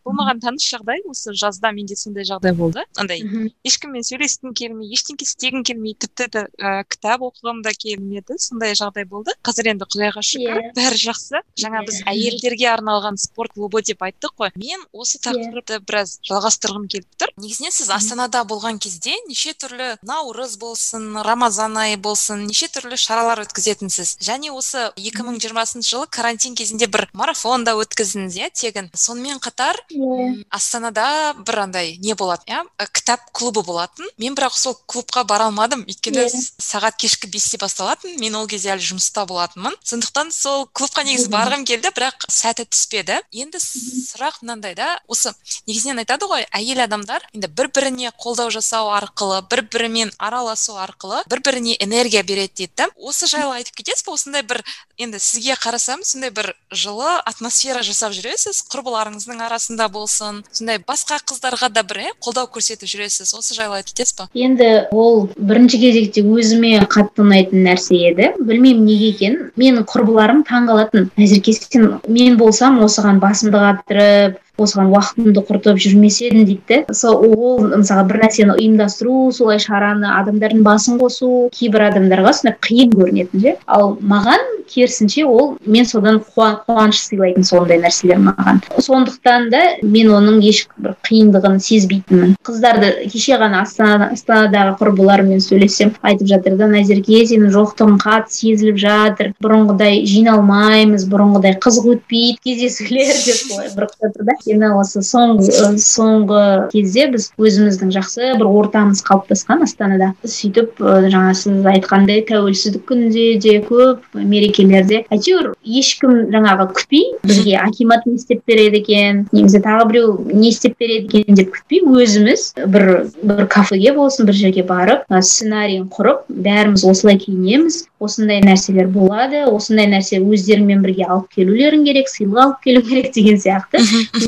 [0.05, 1.03] Бұл маған таныс жағдай.
[1.09, 2.85] Осы жазда менде сондай жағдай болды.
[2.99, 3.23] Андай
[3.67, 9.05] ешкіммен сөйлескім келмей ештеңе істегім келмейді тіпті де ә, кітап оқығым да келмеді сондай жағдай
[9.09, 10.69] болды қазір енді құдайға шүкір yeah.
[10.69, 10.73] Иә.
[10.77, 12.07] бәрі жақсы жаңа біз иә.
[12.11, 15.31] әйелдерге арналған спорт клубы деп айттық қой мен осы иә.
[15.31, 15.85] тақырыпты yeah.
[15.85, 21.97] біраз жалғастырғым келіп тұр негізінен сіз астанада болған кезде неше түрлі наурыз болсын рамазан айы
[21.97, 28.37] болсын неше түрлі шаралар өткізетінсіз және осы 2020 жылы карантин кезінде бір марафон да өткіздіңіз
[28.41, 30.43] иә тегін сонымен қатар yeah.
[30.49, 35.85] астанада бір андай не болады иә кітап клубы болатын мен бірақ сол клубқа бара алмадым.
[35.87, 36.43] Өйткені yeah.
[36.59, 39.77] сағат кешкі бесте басталатын мен ол кезде әлі жұмыста болатынмын.
[39.87, 43.21] Сондықтан сол клубқа негізі барғым келді бірақ сәті түспеді.
[43.31, 45.33] Енді сұрақ мынандай да осы
[45.67, 51.23] негізінен айтады ғой әйел адамдар енді бір біріне қолдау жасау арқылы бір бірімен араласу арқылы
[51.31, 52.89] бір біріне энергия береді дейді да.
[52.97, 54.63] Осы жайлы айтып кетесіз бе осындай бір
[54.97, 61.71] енді сізге қарасам сондай бір жылы атмосфера жасап жүресіз құрбыларыңыздың арасында болсын сондай басқа қыздарға
[61.71, 63.33] да бір иә қолдау көрсетіп жүресіз.
[63.37, 68.31] Осы жайлы айтып кетесіз ба енді ол бірінші кезекте өзіме қатты ұнайтын нәрсе еді.
[68.39, 69.49] Білмеймін неге екенін.
[69.59, 76.45] Менің құрбыларым таңқалатын назерке сен мен болсам осыған басымды қатырып осыған уақытымды құртып жүрмес едім
[76.49, 76.81] дейді.
[76.87, 82.57] Да сол ол мысалға бір нәрсені ұйымдастыру солай шараны адамдардың басын қосу кейбір адамдарға сондай
[82.67, 83.55] қиын көрінетін ше.
[83.67, 88.61] Ал маған керісінше ол мен содан қуаныш сыйлайтын сондай нәрселер маған.
[88.79, 92.35] Сондықтан да мен оның ешбір қиындығын сезбейтінмін.
[92.45, 98.79] Қыздарды кеше ғана астана, астанадағы құрбыларыммен сөйлессем айтып жатыр да назерке сенің жоқтығың қатты сезіліп
[98.81, 104.37] жатыр бұрынғыдай жиналмаймыз бұрынғыдай қызық өтпейді кездесулер деп солай бұрқып жатыр да.
[104.51, 110.11] Өйткені осы соңғы соңғы кезде біз өзіміздің жақсы бір ортамыз қалыптасқан астанада.
[110.25, 115.03] Сөйтіп жаңа сіз айтқандай тәуелсіздік күнінде де көп мерекелерде.
[115.11, 120.77] Әйтеуір ешкім жаңағы күтпей бізге акимат не істеп береді екен немесе тағы біреу не істеп
[120.79, 122.87] береді екен деп күтпей өзіміз бір
[123.23, 127.85] бір кафеге болсын бір жерге барып сценарийін құрып бәріміз осылай киінеміз.
[128.01, 133.37] Осындай нәрселер болады осындай нәрсе өздеріңмен бірге алып келулерің керек сыйлық алып келу керек деген
[133.37, 133.83] сияқты.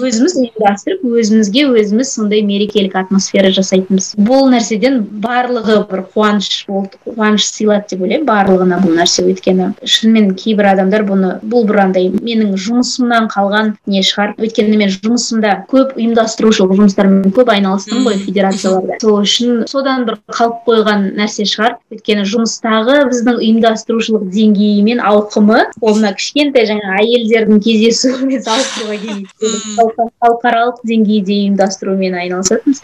[0.08, 4.14] Өзіміз ұйымдастырып өзімізге өзіміз сондай мерекелік атмосфера жасайтынбыз.
[4.18, 9.72] Бұл нәрседен барлығы бір қуаныш болды қуаныш сыйлады деп ойлаймын барлығына бұл нәрсе өйткені.
[9.84, 14.36] Шынымен кейбір адамдар бұны бұл бір андай менің жұмысымнан қалған не шығар.
[14.42, 19.00] Өйткені мен жұмысымда көп ұйымдастырушылық жұмыстармен көп айналыстым ғой федерацияларда.
[19.02, 21.78] Сол үшін содан бір қалып қойған нәрсе шығар.
[21.94, 29.93] Өйткені жұмыстағы біздің ұйымдастырушылық деңгейі мен ауқымы ол мына кішкентай жаңа әйелдердің кездесуімен салыстыруға келмейді
[29.98, 32.82] халықаралық деңгейде ұйымдастырумен айналысатынбыз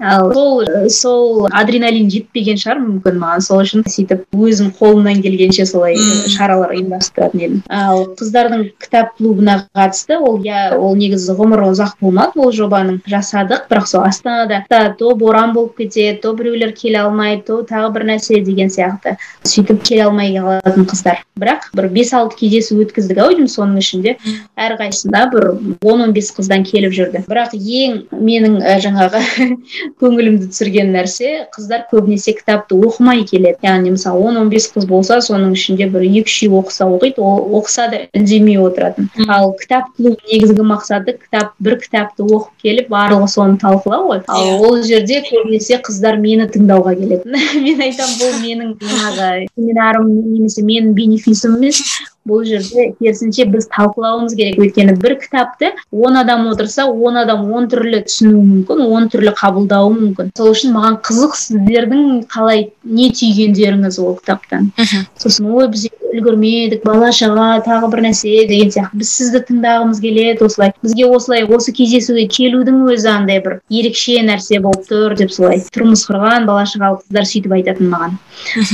[0.00, 3.44] ал сол сол адреналин жетпеген шығар мүмкін маған.
[3.44, 5.96] Сол үшін сөйтіп өзім қолымнан келгенше солай
[6.32, 7.62] шаралар ұйымдастыратын едім.
[7.68, 12.40] Ал қыздардың кітап клубына қатысты ол иә ол негізі ғұмыры ұзақ болмады.
[12.40, 13.66] Ол жобаның жасадық.
[13.70, 14.62] Бірақ сол астанада
[14.98, 19.16] то боран болып кетеді то біреулер келе алмайды то тағы бір нәрсе деген сияқты.
[19.44, 21.24] Сөйтіп келе алмай қалатын қыздар.
[21.40, 24.16] Бірақ бір бес алты кездесу өткіздік ау деймін соның ішінде.
[24.56, 25.50] Әрқайсысында бір
[25.84, 27.22] он он бес қыз қолымыздан келіп жүрді.
[27.28, 29.20] Бірақ ең менің жаңағы
[30.00, 33.58] көңілімді түсірген нәрсе қыздар көбінесе кітапты оқымай келеді.
[33.62, 37.60] Яғни мысалы он он бес қыз болса соның ішінде бір екі үшеу оқыса оқиды ол
[37.60, 39.10] оқыса да үндемей отыратын.
[39.28, 44.22] Ал кітап клуб негізгі мақсаты кітап бір кітапты оқып келіп барлығы соны талқылау ғой.
[44.26, 44.58] Ал иә.
[44.66, 47.38] ол жерде көбінесе қыздар мені тыңдауға келетін.
[47.64, 51.84] Мен айтамын бұл менің жаңағы семинарым немесе менің бенефисім емес.
[52.28, 54.58] Бұл жерде керісінше біз талқылауымыз керек.
[54.60, 59.94] Өйткені бір кітапты он адам отырса он адам он түрлі түсінуі мүмкін он түрлі қабылдауы
[59.96, 60.32] мүмкін.
[60.36, 64.70] Сол үшін маған қызық сіздердің қалай не түйгендеріңіз ол кітаптан.
[65.18, 68.98] Сосын ой біз үлгермедік бала шаға тағы бір нәрсе деген сияқты.
[69.00, 74.58] Біз сізді тыңдағымыз келеді осылай бізге осылай осы кездесуге келудің өзі андай бір ерекше нәрсе
[74.64, 75.62] болып тұр деп солай.
[75.70, 78.18] Тұрмыс құрған бала шағалы қыздар сөйтіп айтатын маған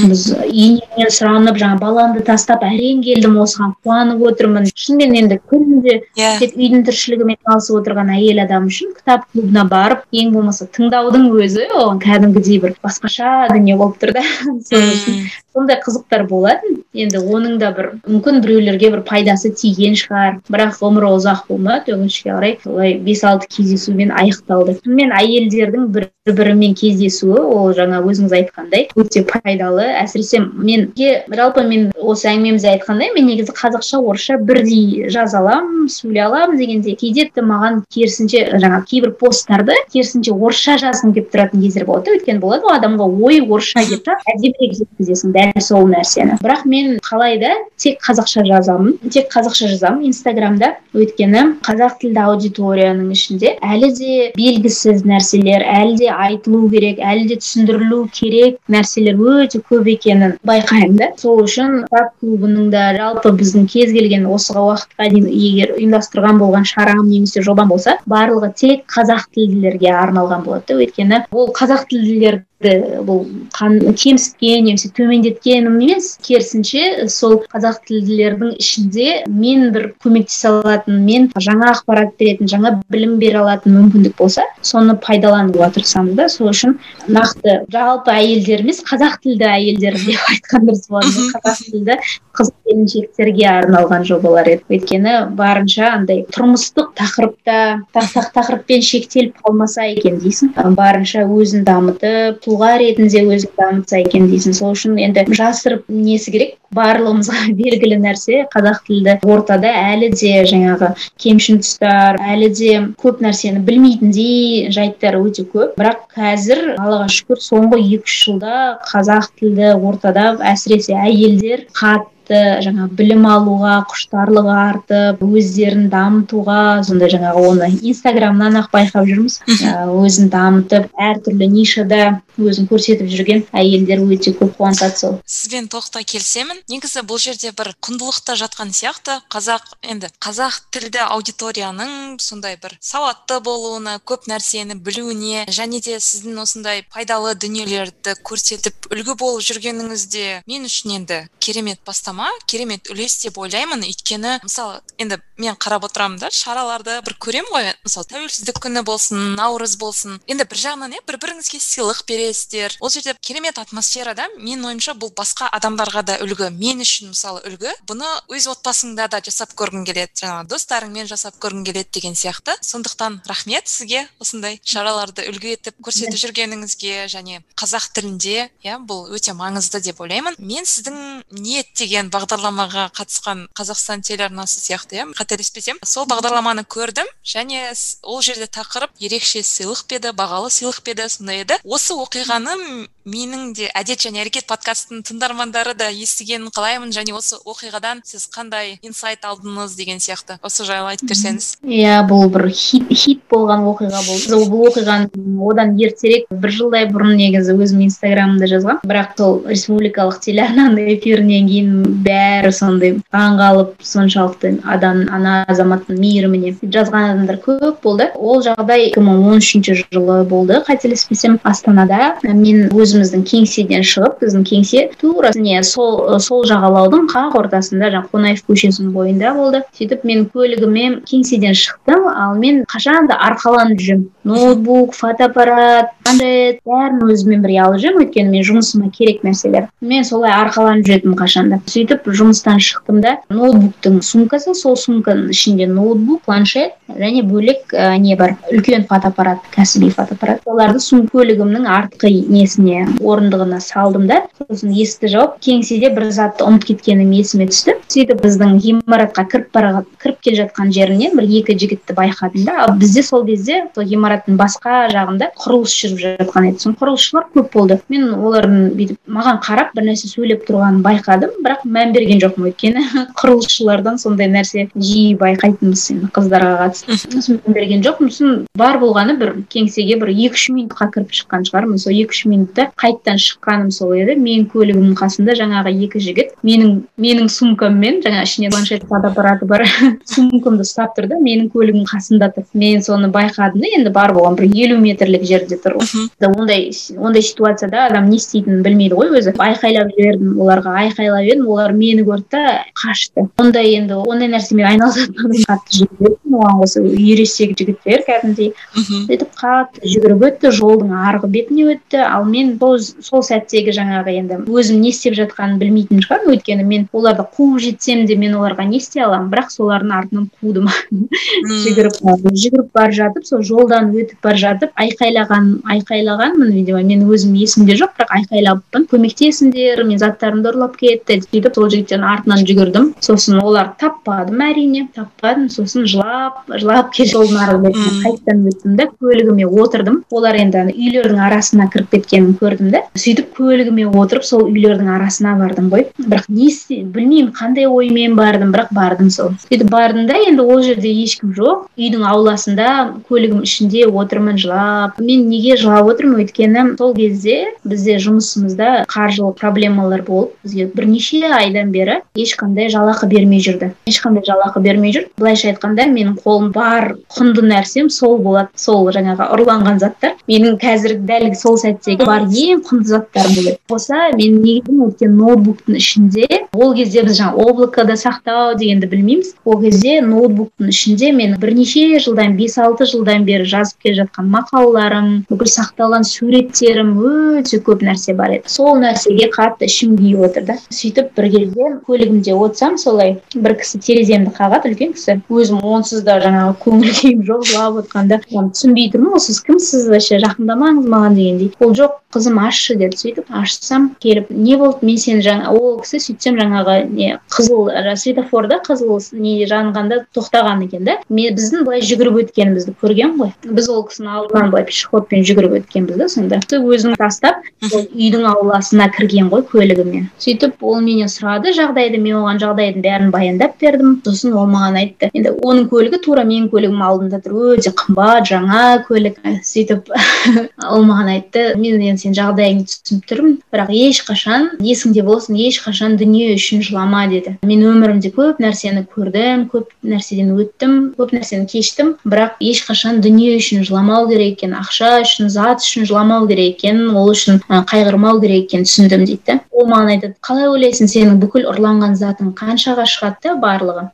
[0.09, 6.37] біз енемнен сұранып жаңа баламды тастап әрең келдім осыған қуанып отырмын шынымен енді күнде yeah.
[6.37, 6.39] Иә.
[6.43, 11.69] тек үйдің тіршілігімен айналысып отырған әйел адам үшін кітап клубына барып ең болмаса тыңдаудың өзі
[11.73, 14.25] оған кәдімгідей бір басқаша дүние болып тұр да
[14.71, 16.83] сол үшін сондай қызықтар болатын.
[16.97, 20.39] Енді оның да бір мүмкін біреулерге бір пайдасы тиген шығар.
[20.53, 21.97] Бірақ ғұмыры ұзақ болмады.
[21.97, 24.77] Өкінішке қарай солай бес алты кездесумен аяқталды.
[24.83, 29.85] Шынымен әйелдердің бір бірімен кездесуі ол жаңа өзіңіз айтқандай өте пайдалы.
[30.03, 36.25] Әсіресе мен жалпы мен осы әңгімемізде айтқандай мен негізі қазақша орысша бірдей жаза аламын сөйлей
[36.27, 41.87] аламын дегенде кейде тіпті маған керісінше жаңа кейбір посттарды керісінше орысша жазғым келіп тұратын кездер
[41.87, 42.11] болады.
[42.11, 44.27] Да өйткені болады ғой адамға ой орысша келіп тұрады.
[44.35, 46.39] Әдемірек жеткізесің дәл сол нәрсені.
[46.43, 50.07] Бірақ мен қалай да тек қазақша жазамын тек қазақша жазамын.
[50.11, 57.29] Инстаграмда өйткені қазақ тілді аудиторияның ішінде әлі де белгісіз нәрселер әлі де айтылу керек әлі
[57.31, 61.11] де түсіндірілу керек нәрселер өте көп екенін байқаймын да.
[61.21, 66.67] Сол үшін кітап клубының да жалпы біздің кез келген осы уақытқа дейін егер ұйымдастырған болған
[66.69, 70.81] шарам немесе жобам болса барлығы тек қазақ тілділерге арналған болады да.
[70.81, 79.69] Өйткені ол қазақ тілділер бұл кемсіткен немесе төмендеткен емес керісінше сол қазақ тілділердің ішінде мен
[79.75, 85.69] бір көмектесе алатын мен жаңа ақпарат беретін жаңа білім бере алатын мүмкіндік болса соны пайдалануға
[85.77, 86.29] тырысамыз да.
[86.33, 86.79] Сол үшін
[87.13, 91.99] нақты жалпы әйелдер емес қазақ тілді әйелдер деп айтқан дұрыс болады қазақ тілді
[92.37, 94.65] қыз келіншектерге арналған жобалар еді.
[94.73, 97.59] Өйткені барынша андай тұрмыстық тақырыпта
[97.95, 100.53] тақырыппен шектеліп қалмаса екен дейсің.
[100.77, 104.55] Барынша өзін дамытып тұлға ретінде өзін дамытса екен дейсің.
[104.57, 106.57] Сол үшін енді жасырып несі керек?
[106.75, 113.63] Барлығымызға белгілі нәрсе қазақ тілді ортада әлі де жаңағы кемшін тұстар әлі де көп нәрсені
[113.67, 115.77] білмейтіндей жайттар өте көп.
[115.79, 122.89] Бірақ қазір аллаға шүкір соңғы екі үш жылда қазақ тілді ортада әсіресе әйелдер қатты жаңа
[122.99, 129.39] білім алуға құштарлығы артып өздерін дамытуға сондай жаңағы оны инстаграмнан ақ байқап жүрміз.
[129.47, 132.01] Өзін дамытып әртүрлі нишада
[132.37, 135.19] өзін көрсетіп жүрген әйелдер өте көп қуантады сол.
[135.25, 136.63] Сізбен толықтай келісемін.
[136.71, 139.21] Негізі бұл жерде бір құндылықта жатқан сияқты.
[139.33, 146.41] Қазақ енді қазақ тілді аудиторияның сондай бір сауатты болуына көп нәрсені білуіне және де сіздің
[146.43, 153.21] осындай пайдалы дүниелерді көрсетіп үлгі болып жүргеніңіз де мен үшін енді керемет бастама керемет үлес
[153.23, 153.85] деп ойлаймын.
[153.87, 157.71] Өйткені мысалы енді мен қарап отырамын да шараларды бір көремін ғой.
[157.85, 160.19] Мысалы тәуелсіздік күні болсын наурыз болсын.
[160.27, 162.79] Енді бір жағынан иә бір біріңізге сыйлық бересіздер.
[162.81, 167.43] Ол жерде керемет атмосфера да менің ойымша бұл басқа адамдарға да үлгі мен үшін мысалы
[167.49, 167.73] үлгі.
[167.89, 170.13] Бұны өз отбасыңда да жасап көргің келеді.
[170.23, 172.57] Жаңағы достарыңмен жасап көргің келеді деген сияқты.
[172.63, 179.35] Сондықтан рахмет сізге осындай шараларды үлгі етіп көрсетіп жүргеніңізге және қазақ тілінде иә бұл өте
[179.37, 180.37] маңызды деп ойлаймын.
[180.39, 187.71] Мен сіздің ниет деген бағдарламаға қатысқан қазақстан телеарнасы сияқты иә қателеспесем сол бағдарламаны көрдім және
[188.03, 191.59] ол жерде тақырып ерекше сыйлық па еді бағалы сыйлық па еді сондай еді.
[191.65, 196.91] Осы оқиғаны менің де әдет және әрекет подкастының тыңдармандары да естігенін қалаймын.
[196.95, 200.39] Және осы оқиғадан сіз қандай инсайт алдыңыз деген сияқты.
[200.43, 201.49] Осы жайлы айтып берсеңіз.
[201.63, 204.41] Иә бұл бір хит хит болған оқиға болды.
[204.51, 205.11] Бұл оқиғаны
[205.53, 212.03] одан ертерек бір жылдай бұрын негізі өзім инстаграмымда жазғанмын бірақ сол республикалық телеарнаның эфирінен кейін
[212.07, 218.11] бәрі сондай таңғалып соншалықты адам ана азаматтың мейіріміне жазған адамдар көп болды.
[218.17, 220.59] Ол жағдай екі мың он үшінші жылы болды.
[220.67, 222.17] Қателеспесем астанада.
[222.27, 228.13] Мен өзім өзіміздің кеңседен шығып біздің кеңсе тура не сол сол жағалаудың қақ ортасында жаңағы
[228.15, 229.63] қонаев көшесінің бойында болды.
[229.77, 237.03] Сөйтіп мен көлігіммен кеңседен шықтым ал мен қашан да арқаланып жүремін ноутбук фотоаппарат планшет бәрін
[237.13, 239.69] өзіммен бірге алып жүремін өйткені мен жұмысыма керек нәрселер.
[239.81, 246.23] Мен солай арқаланып жүретінмін қашанда сөйтіп жұмыстан шықтым да ноутбуктың сумкасы сол сумканың ішінде ноутбук
[246.27, 248.37] планшет және бөлек ә, не бар?
[248.53, 250.43] Үлкен фотоаппарат кәсіби фотоаппарат.
[250.47, 254.23] Соларды сум көлігімнің артқы несіне орындығына салдым да.
[254.39, 257.77] Сосын есікті жауып кеңседе бір затты ұмытып кеткенім есіме түсті.
[257.93, 262.57] Сөйтіп біздің ғимаратқа кіріп бара кіріп келе жатқан жерінен бір екі жігітті байқадым да.
[262.67, 266.63] Ал бізде сол кезде сол ғимараттың басқа жағында құрылыс жүріп жатқан еді.
[266.63, 267.79] Сосын құрылысшылар көп болды.
[267.93, 271.37] Мен олардың бүйтіп маған қарап бір нәрсе сөйлеп тұрғанын байқадым.
[271.45, 272.85] Бірақ мән берген жоқпын өйткені
[273.21, 276.99] құрылысшылардан сондай нәрсе жиі байқайтынбыз енді қыздарға қатысты.
[277.07, 278.13] Сосын мән берген жоқпын.
[278.13, 281.81] Сосын бар болғаны бір кеңсеге бір екі үш минутқа кіріп шыққан шығармын.
[281.83, 284.17] Сол екі үш минутта қайтадан шыққаным сол еді.
[284.21, 286.35] Менің көлігімнің қасында жаңағы екі жігіт.
[286.45, 289.65] Менің менің сумкаммен жаңа ішінде планшет фотоаппараты бар
[290.13, 292.45] сумкамды ұстап тұр да менің көлігімнің қасында тұр.
[292.53, 296.07] Мен соны байқадым да енді бар болған бір елу метрлік жерде тұр ғой.
[296.29, 299.33] Ондай ондай ситуацияда адам не істейтінін білмейді ғой өзі.
[299.33, 302.45] Айқайлап жібердім оларға айқайлап едім олар мені көрді да
[302.77, 303.27] қашты.
[303.41, 310.25] Ондай енді ондай нәрсемен айналысатын қатты жүгіреді оған қоса ересек жігіттер кәдімгідей сөйтіп қатты жүгіріп
[310.29, 312.03] өтті жолдың арғы бетіне өтті.
[312.07, 316.37] Ал мен сол, сол сәттегі жаңағы енді өзім не істеп жатқанын білмейтін шығармын.
[316.37, 319.31] Өйткені мен оларды қуып жетсем де мен оларға не істей аламын?
[319.33, 320.71] Бірақ солардың артынан қудым.
[321.67, 327.77] Жүгіріп жүгіріп бара жатып сол жолдан өтіп бара жатып айқайлаған айқайлағанмын видимо мен өзім есімде
[327.79, 332.91] жоқ бірақ айқайлаппын көмектесіңдер мен заттарымды ұрлап кетті сөйтіп сол жігіттердің артынан жүгірдім.
[333.05, 335.49] Сосын оларды таппадым әрине таппадым.
[335.53, 340.03] Сосын жылап жылап келе жолдың арғы бетіне қайтадан өттім да көлігіме отырдым.
[340.11, 345.69] Олар енді үйлердің арасына кіріп кеткенін көрдім да сөйтіп көлігіме отырып сол үйлердің арасына бардым
[345.73, 345.89] ғой.
[345.99, 346.49] Бірақ не
[346.95, 349.35] білмеймін қандай оймен бардым бірақ бардым сол.
[349.47, 351.67] Сөйтіп бардым да енді ол жерде ешкім жоқ.
[351.77, 352.69] Үйдің ауласында
[353.09, 355.01] көлігім ішінде отырмын жылап.
[355.01, 356.23] Мен неге жылап отырмын?
[356.25, 363.43] Өйткені сол кезде бізде жұмысымызда қаржылық проблемалар болып бізге бірнеше айдан бері ешқандай жалақы бермей
[363.45, 363.73] жүрді.
[363.91, 368.49] Ешқандай жалақы бермей жүр былайша айтқанда менің қолым бар құнды нәрсем сол болады.
[368.57, 370.17] Сол жаңағы ұрланған заттар.
[370.31, 375.79] Менің қазір дәл сол сәттегі бар ең құнды заттарым болады қоса мен неге өйткені ноутбуктың
[375.81, 379.35] ішінде ол кезде біз жаңағы облакода сақтау дегенді білмейміз.
[379.45, 385.11] Ол кезде ноутбуктың ішінде мен бірнеше жылдан бес алты жылдан бері жазып келе жатқан мақалаларым
[385.31, 388.49] бүкіл сақталған суреттерім өте көп нәрсе бар еді.
[388.51, 390.59] Сол нәрсеге қатты ішім күйіп отыр да.
[390.71, 395.21] Сөйтіп бір кезде көлігімде отырсам солай бір кісі тереземді қағады үлкен кісі.
[395.31, 400.21] Өзім онсыз да жаңағы көңіл күйім жоқ жылап отқанда түсінбей тұрмын ғой сіз кімсіз вообще?
[400.25, 401.53] Жақындамаңыз маған дегендей.
[401.61, 406.01] Ол жоқ қызым ашшы деді сөйтіп ашсам келіп не болды мен сені жаңа ол кісі
[406.03, 410.97] сөйтсем жаңағы не қызыл светофорда қызыл не жанғанда тоқтаған екен да.
[411.09, 413.31] Мен біздің былай жүгіріп өткенімізді көрген ғой.
[413.47, 416.41] Біз ол кісінің алдынан былай пешеходпен жүгіріп өткенбіз да сонда.
[416.57, 420.11] Өзін тастап үйдің ауласына кірген ғой көлігімен.
[420.19, 424.01] Сөйтіп ол менен сұрады жағдайды мен оған жағдайдың бәрін баяндап бердім.
[424.07, 425.11] Сосын ол маған айтты.
[425.15, 427.55] Енді оның көлігі тура менің көлігімнің алдында тұр.
[427.55, 429.21] Өте қымбат жаңа көлік.
[429.47, 429.93] Сөйтіп
[430.73, 433.35] ол маған айтты мен енді сенің жағдайыңды түсініп тұрмын.
[433.53, 437.37] бірақ ешқашан есіңде болсын ешқашан дүние үшін жылама деді.
[437.43, 441.95] Мен өмірімде көп нәрсені көрдім көп нәрседен өттім көп нәрсені кештім.
[442.05, 447.11] Бірақ ешқашан дүние үшін жыламау керек екенін ақша үшін зат үшін жыламау керек екенін ол
[447.13, 449.39] үшін қайғырмау керек екенін түсіндім дейді.
[449.53, 453.87] Ол маған айтады қалай ойлайсың сенің бүкіл ұрланған затың қаншаға шығады да барлығы?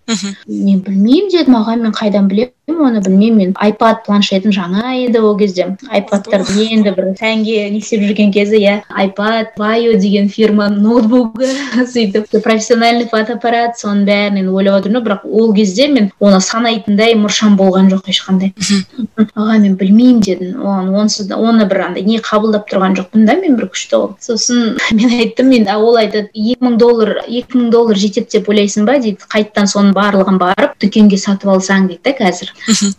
[0.48, 3.38] Мен білмеймін дедім аға мен қайдан білемін оны білмеймін.
[3.42, 5.76] Мен айпад планшетім жаңа еді ол кезде.
[5.88, 11.48] Айпадтарды енді бір сәнге не істеп жүрген кезі иә айпад байо деген фирманың ноутбугі
[11.92, 15.02] сөйтіп профессиональный фотоаппарат соның бәрін енді ойлап отырмын.
[15.02, 18.52] Бірақ ол кезде мен оны санайтындай мұршам болған жоқ ешқандай.
[19.34, 20.60] Аға мен білмеймін дедім.
[20.60, 24.18] Оған онсыз да оны бір андай не қабылдап тұрған жоқпын да мен бір күшті қылып
[24.20, 28.86] сосын мен айттым енді ол айтады екі мың доллар екі мың доллар жетеді деп ойлайсың
[28.88, 28.98] ба?
[29.02, 29.24] дейді.
[29.32, 32.52] Қайтадан соның барлығын барып дүкенге сатып алсаң дейді да қазір.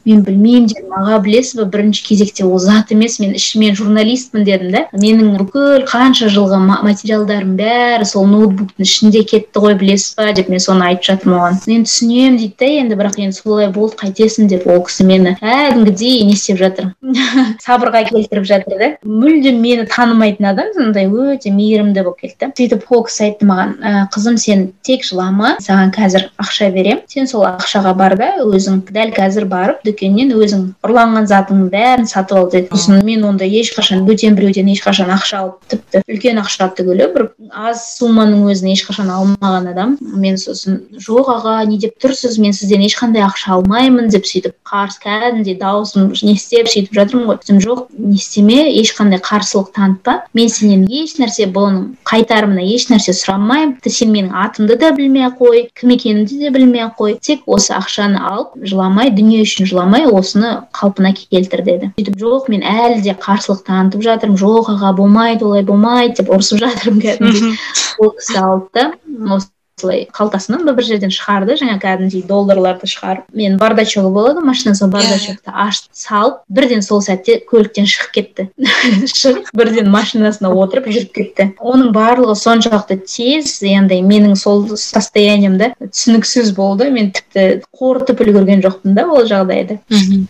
[0.06, 0.94] Мен білмеймін дедім.
[0.98, 4.86] Аға білесіз ба бірінші кезекте ол зат емес мен ішімен журналистпін дедім да.
[5.04, 10.62] Менің бүкіл қанша жылғы материалдарым бәрі сол ноутбуктың ішінде кетті ғой білесіз ба деп мен
[10.64, 11.60] соны айтып жатырмын оған.
[11.68, 16.24] Мен түсінемін дейді да енді бірақ енді солай болды қайтесің деп ол кісі мені кәдімгідей
[16.28, 16.92] не істеп жатыр.
[17.66, 18.90] Сабырға келтіріп жатыр да.
[19.04, 22.52] Мүлдем мені танымайтын адам сондай өте мейірімді болып кетті.
[22.58, 27.28] Сөйтіп ол кісі айтты маған ә, қызым сен тек жылама саған қазір ақша беремін сен
[27.28, 32.50] сол ақшаға бар да өзің дәл қазір барып дүкеннен өзің ұрланған затыңның бәрін сатып ал
[32.54, 32.70] деді.
[32.74, 37.26] Сосын мен онда ешқашан бөтен біреуден ешқашан ешқашан ақша алып тіпті үлкен ақша түгілі бір
[37.50, 42.84] аз сумманың өзін ешқашан алмаған адам мен сосын жоқ аға не деп тұрсыз мен сізден
[42.86, 47.38] ешқандай ақша алмаймын деп сөйтіп қарсы кәдімгідей дауысым не істеп сөйтіп жатырмын ғой.
[47.44, 50.16] Сосын жоқ не істеме ешқандай қарсылық танытпа.
[50.34, 55.38] Мен сенен еш нәрсе бұның қайтарымына еш нәрсе сұрамаймын сен менің атымды да білмей ақ
[55.42, 57.18] қой кім екенімді де білмей ақ қой.
[57.22, 61.92] Тек осы ақшаны алып жыламай дүние үшін жыламай осыны қалпына келтір деді.
[61.98, 64.40] Сөйтіп жоқ мен әлі де қарсылық танытып жатырмын.
[64.42, 67.58] Жоқ аға болмайды олай болмайды деп ұрысып жатырмын кәдімгідей.
[68.04, 68.88] Ол кісі алды.
[69.06, 69.40] да
[69.78, 74.90] осылай қалтасынан бір жерден шығарды жаңа кәдімгідей долларларды шығарып мен бардачогы болады ғой машина сол
[74.94, 78.48] бардачокты ашып салып бірден сол сәтте көліктен шығып кетті.
[79.14, 81.48] Шығып бірден машинасына отырып жүріп кетті.
[81.60, 86.90] Оның барлығы соншалықты тез андай менің сол состояниемда түсініксіз болды.
[86.94, 89.80] Мен тіпті қорытып үлгерген жоқпын да ол жағдайды.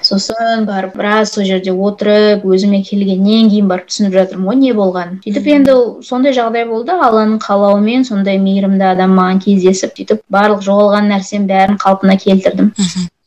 [0.03, 5.21] Сосын барып біраз сол жерде отырып өзіме келгеннен кейін барып түсініп жатырмын ғой не болғанын.
[5.25, 6.93] сөйтіп енді сондай жағдай болды.
[6.93, 12.71] Алланың қалауымен сондай мейірімді адам кездесіп сөйтіп барлық жоғалған нәрсенің бәрін қалпына келтірдім.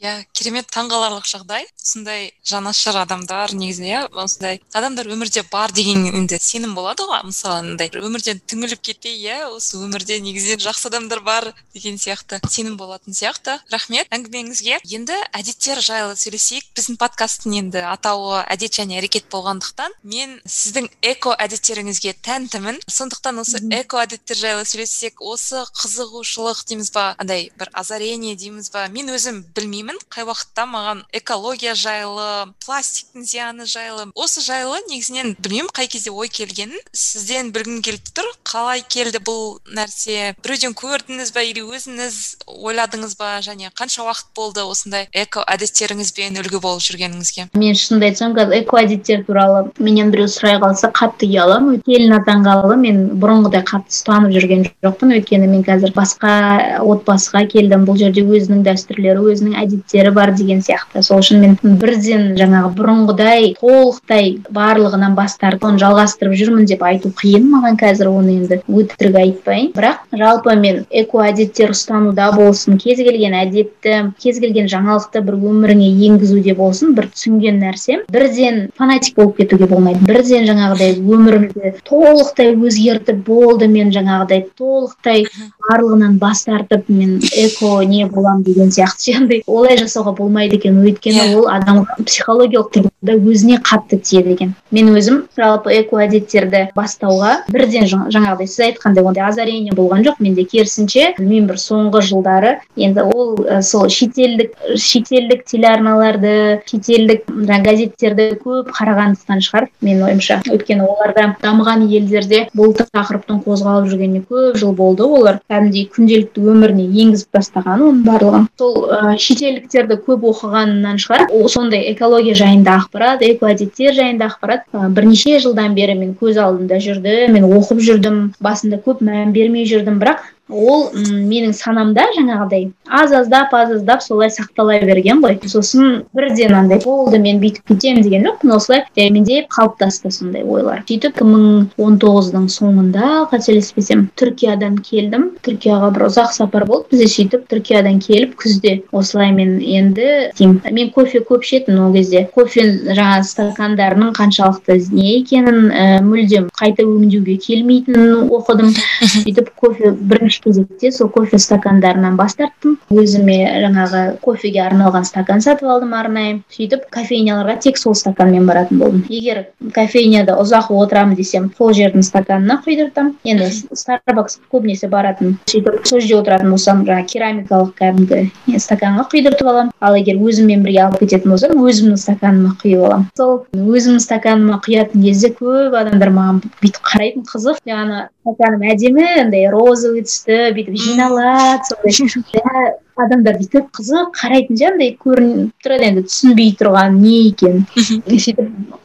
[0.06, 1.66] Иә керемет таңғаларлық жағдай.
[1.82, 7.60] Осындай жанашыр адамдар негізінде иә осындай адамдар өмірде бар деген енді сенім болады ғой мысалы
[7.62, 13.14] андай өмірден түңіліп кетпей иә осы өмірде негізінен жақсы адамдар бар деген сияқты сенім болатын
[13.14, 13.58] сияқты.
[13.72, 14.80] Рахмет әңгімеңізге.
[14.84, 16.68] Енді әдеттер жайлы сөйлесейік.
[16.76, 22.80] Біздің подкасттың енді атауы әдет және әрекет болғандықтан мен сіздің эко әдеттеріңізге тәнтімін.
[22.86, 28.86] Сондықтан осы эко әдеттер жайлы сөйлессек осы қызығушылық дейміз ба андай бір озарение дейміз ба
[28.92, 29.95] мен өзім білмеймін.
[30.12, 34.08] Қай уақытта маған экология жайлы пластиктің зияны жайлы.
[34.14, 36.78] Осы жайлы негізінен білмеймін қай кезде ой келгенін.
[36.92, 38.28] Сізден білгім келіп тұр.
[38.46, 40.34] Қалай келді бұл нәрсе?
[40.44, 43.36] Біреуден көрдіңіз ба или өзіңіз ойладыңыз ба?
[43.44, 47.48] Және қанша уақыт болды осындай эко әдеттеріңізбен үлгі болып жүргеніңізге?
[47.58, 52.78] Мен шынымды айтсам қазір эко әдеттер туралы менен біреу сұрай қалса қатты ұяламын келін атанғалы
[52.80, 55.14] мен бұрынғыдай қатты ұстанып жүрген жоқпын.
[55.18, 57.86] Өйткені мен қазір басқа отбасыға келдім.
[57.88, 61.02] Бұл жерде өзінің дәстүрлері өзінің әдеттері бар деген сияқты.
[61.02, 67.12] Сол үшін мен бірден жаңағы бұрынғыдай толықтай барлығынан бас тартып оны жалғастырып жүрмін деп айту
[67.16, 69.72] қиын маған қазір оны енді өтірік айтпайын.
[69.76, 75.90] Бірақ жалпы мен эко әдеттер ұстануда болсын кез келген әдетті кез келген жаңалықты бір өміріңе
[76.08, 80.00] енгізуде болсын бір түсінген нәрсем бірден фанатик болып кетуге болмайды.
[80.06, 85.26] Бірден жаңағыдай өмірімді толықтай өзгертіп болды мен жаңағыдай толықтай
[85.68, 89.16] барлығынан бас тартып мен эко не боламын деген сияқты.
[89.16, 91.38] Андай олай жасауға болмайды екен өйткені yeah.
[91.38, 97.86] ол адамға психологиялық тұрғыда өзіне қатты тиеді екен мен өзім жалпы эко әдеттерді бастауға бірден
[97.86, 100.18] жаңағыдай сіз айтқандай ондай озарение болған жоқ.
[100.18, 107.28] Менде керісінше білмеймін бір соңғы жылдары енді ол ә, сол шетелдік шетелдік телеарналарды шетелдік
[107.66, 109.68] газеттерді көп қарағандықтан шығар.
[109.84, 115.04] Менің ойымша өйткені оларда дамыған елдерде бұл тақырыптың қозғалып жүргеніне көп жыл болды.
[115.06, 118.48] Олар кәдімгідей күнделікті өміріне енгізіп тастаған оның барлығын.
[118.58, 121.28] Сол ә, шетелдіктерді көп оқығанынан шығар.
[121.52, 124.55] Сондай экология жайында ақпарат эко әдеттер жайында ақпарат.
[124.72, 129.68] Ә, бірнеше жылдан бері мен көз алдымда жүрді мен оқып жүрдім басында көп мән бермей
[129.68, 130.00] жүрдім.
[130.02, 132.70] Бірақ ол менің санамда жаңағыдай.
[132.86, 135.38] Аз аздап аз аздап солай сақтала берген ғой.
[135.50, 138.52] Сосын бірден андай болды мен бүйтіп кетемін деген жоқпын.
[138.54, 140.84] Осылай жаймендеп қалыптасты сондай ойлар.
[140.86, 141.46] Сөйтіп екі мың
[141.82, 145.32] он тоғыздың соңында қателеспесем түркиядан келдім.
[145.42, 146.92] Түркияға бір ұзақ сапар болды.
[146.94, 150.30] Бізде сөйтіп түркиядан келіп күзде осылай мен енді
[150.70, 152.26] мен кофе көп ішетінмін ол кезде.
[152.34, 158.72] Кофе жаңағы стакандарының қаншалықты не екенін ә, мүлдем қайта өңдеуге келмейтінін оқыдым.
[159.16, 162.78] Сөйтіп кофе бірінші кезекте сол кофе стакандарынан бас тарттым.
[162.90, 166.40] Өзіме жаңағы кофеге арналған стакан сатып алдым арнайы.
[166.52, 169.04] Сөйтіп кофейняларға тек сол стаканмен баратын болдым.
[169.08, 175.38] Егер кофейняда ұзақ отырамын десем сол жердің стаканына құйдыртамын енді старбакс көбінесе баратын.
[175.46, 179.72] Сөйтіп сол жерде отыратын болсам жаңағы керамикалық кәдімгі стаканға құйдыртып аламын.
[179.80, 183.08] Ал егер өзіммен бірге алып кететін болсам өзімнің стаканыма құйып аламын.
[183.16, 187.60] Сол өзімнің стаканыма құятын кезде көп адамдар маған бүйтіп қарайтын қызық.
[187.76, 192.74] Ана стаканым әдемі андай розовый түсті бүйтіп жиналады сондай.
[192.96, 198.38] Адамдар бүйтіп қызық қарайтын ше андай көрініп тұрады енді түсінбей тұрған не екенін сөйтіп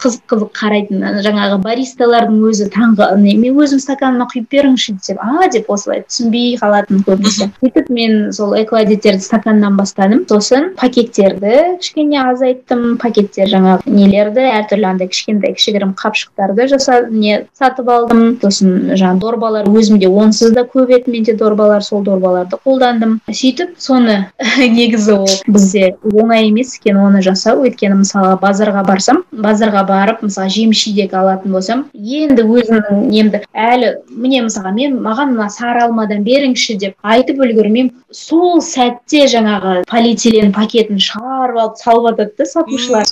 [0.03, 5.71] қызық қызық қарайтын жаңағы баристалардың өзі таңғы мен өзім стаканыма құйып беріңізші десем а деп
[5.71, 10.25] осылай түсінбей қалатын көбінесе сөйтіп мен сол эко әдеттерді стаканнан бастадым.
[10.27, 12.97] Сосын пакеттерді кішкене азайттым.
[12.99, 18.35] Пакеттер жаңағы нелерді әртүрлі андай кішкентай кішігірім қапшықтарды жаса не сатып алдым.
[18.43, 23.19] Сосын жаңағы дорбалар өзімде онсыз да көп еді менде дорбалар сол дорбаларды қолдандым.
[23.31, 24.27] Сөйтіп соны
[24.75, 27.63] негізі ол бізде оңай емес екен оны жасау.
[27.65, 33.93] Өйткені мысалға базарға барсам базарға барып мысалы жеміс жидек алатын болсам енді өзімнің немді әлі
[34.09, 40.51] міне мысалға мен маған мына сары алмадан беріңізші деп айтып үлгермеймін сол сәтте жаңағы полиэтилен
[40.55, 43.07] пакетін шығарып алып салып жатады да сатушылар.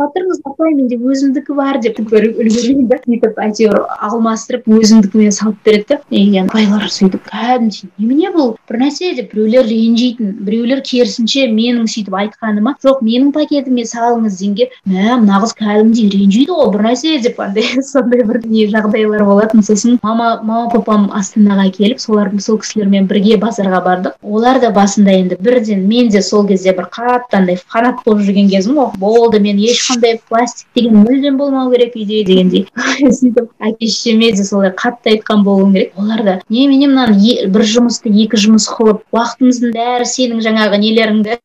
[0.00, 3.78] Жатырмыз апай менде өзімдікі бар деп үлгермеймін да сөйтіп әйтеуір
[4.08, 6.00] алмастырып өзімдікімен салып береді да.
[6.10, 8.54] И апайлар сөйтіп кәдімгідей немене бұл?
[8.68, 14.70] Бір нәрсе деп біреулер ренжитін біреулер керісінше менің сөйтіп айтқаныма жоқ менің пакетіме салыңыз дегенге
[14.88, 19.62] мә мына қыз кәдімгідей ренжиді ғой бір нәрсе деп андай сондай бір не жағдайлар болатын.
[19.66, 24.16] Сосын мама мама папам астанаға келіп солар сол кісілермен бірге базарға бардық.
[24.22, 28.50] Олар да басында енді бірден мен де сол кезде бір қатты андай фанат болып жүрген
[28.50, 28.90] кезім ғой.
[28.98, 32.66] Болды мен ешқандай пластик деген мүлдем болмау керек үйде дегендей.
[33.20, 35.92] Сөйтіп әке шешеме де солай қатты айтқан болуым керек.
[35.96, 41.36] Олар да немене мынаны бір жұмысты екі жұмыс қылып уақытымыздың бәрі сенің жаңағы нелеріңді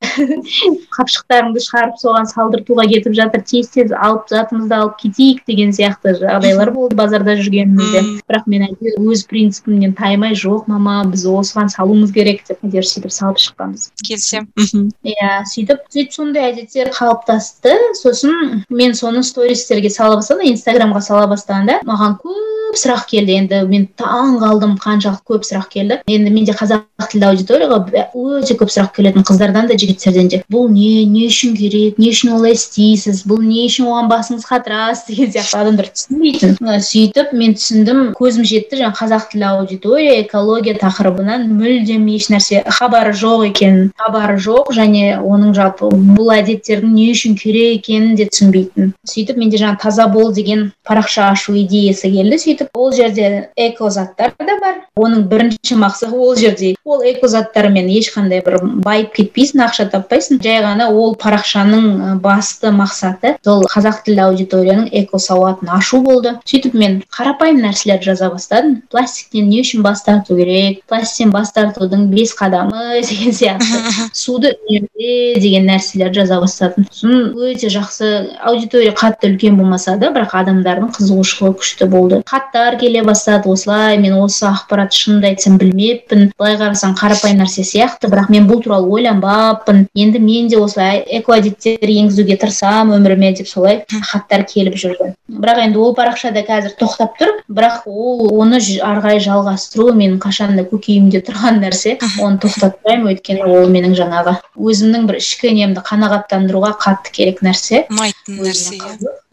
[0.96, 6.72] қапшықтарыңды шығарып соған салдыртуға кетіп жатыр тез тез алып затымызды алып кетейік деген сияқты жағдайлар
[6.78, 8.04] болды базарда жүргенімізде.
[8.30, 13.14] Бірақ мен әйтеуір өз принципімнен таймай жоқ мама біз осыған салуымыз керек деп әйтеуір сөйтіп
[13.14, 13.90] салып шыққанбыз.
[14.06, 17.76] Келісемін иә сөйтіп сөйтіп сондай әдеттер қалыптасты.
[18.00, 23.38] Сосын мен соны стористерге сала бастадым инстаграмға сала бастағанда маған көп сұрақ келді.
[23.42, 26.00] Енді мен таң қалдым қаншалықты көп сұрақ келді.
[26.08, 27.80] Енді менде қазақ тілді аудиторияға
[28.16, 32.36] өте көп сұрақ келетін қыздардан да жігіттерден де бұл не не үшін керек не үшін
[32.38, 35.06] олай істейсіз бұл не үшін оған басыңыз қатырасыз?
[35.10, 36.56] деген сияқты адамдар түсінбейтін.
[36.86, 43.50] Сөйтіп мен түсіндім көзім жетті жаңағы қазақ тілді аудитория экология тақырыбынан мүлдем ешнәрсе хабары жоқ
[43.50, 48.94] екенін хабары жоқ және оның жалпы бұл әдеттердің не үшін керек екенін де түсінбейтін.
[49.08, 52.40] Сөйтіп менде жаңағы таза бол деген парақша ашу идеясы келді.
[52.40, 54.76] Сөйтіп ол жерде эко заттар да бар.
[54.96, 56.76] Оның бірінші мақсаты ол жерде.
[56.86, 60.40] Ол эко заттармен ешқандай бір байып кетпейсің ақша таппайсың.
[60.44, 66.36] Жай ғана ол парақшаның басты мақсаты сол қазақ тілді аудиторияның эко сауатын ашу болды.
[66.46, 68.82] Сөйтіп мен қарапайым нәрселерді жаза бастадым.
[68.92, 70.84] Пластиктен не үшін бас тарту керек?
[70.88, 73.84] Пластиктен бас тартудың бес қадамы деген сияқты.
[74.14, 76.88] Суды үнемде деген нәрселерді жаза бастадым.
[76.92, 82.22] Сосын өте жақсы аудитория қатты үлкен болмаса да бірақ адамдардың қызығушылығы күшті болды.
[82.46, 83.50] Хаттар келе бастады.
[83.50, 86.32] Осылай мен осы ақпаратты шынымды айтсам білмеппін.
[86.38, 88.10] Былай қарасаң қарапайым нәрсе сияқты.
[88.12, 89.88] Бірақ мен бұл туралы ойланбаппын.
[89.96, 95.14] Енді мен де осылай экоәдеттер енгізуге тырысамын өміріме деп солай хаттар келіп жүрді.
[95.30, 97.34] Бірақ енді ол парақшада қазір тоқтап тұр.
[97.50, 103.16] Бірақ ол оны ары қарай жалғастыру менің қашан да көкейімде тұрған нәрсе оны тоқтатпаймын.
[103.16, 107.86] Өйткені ол менің жаңағы өзімнің бір ішкі немді қанағаттандыруға қатты керек нәрсе.
[107.90, 108.80] Ұнайтын нәрсе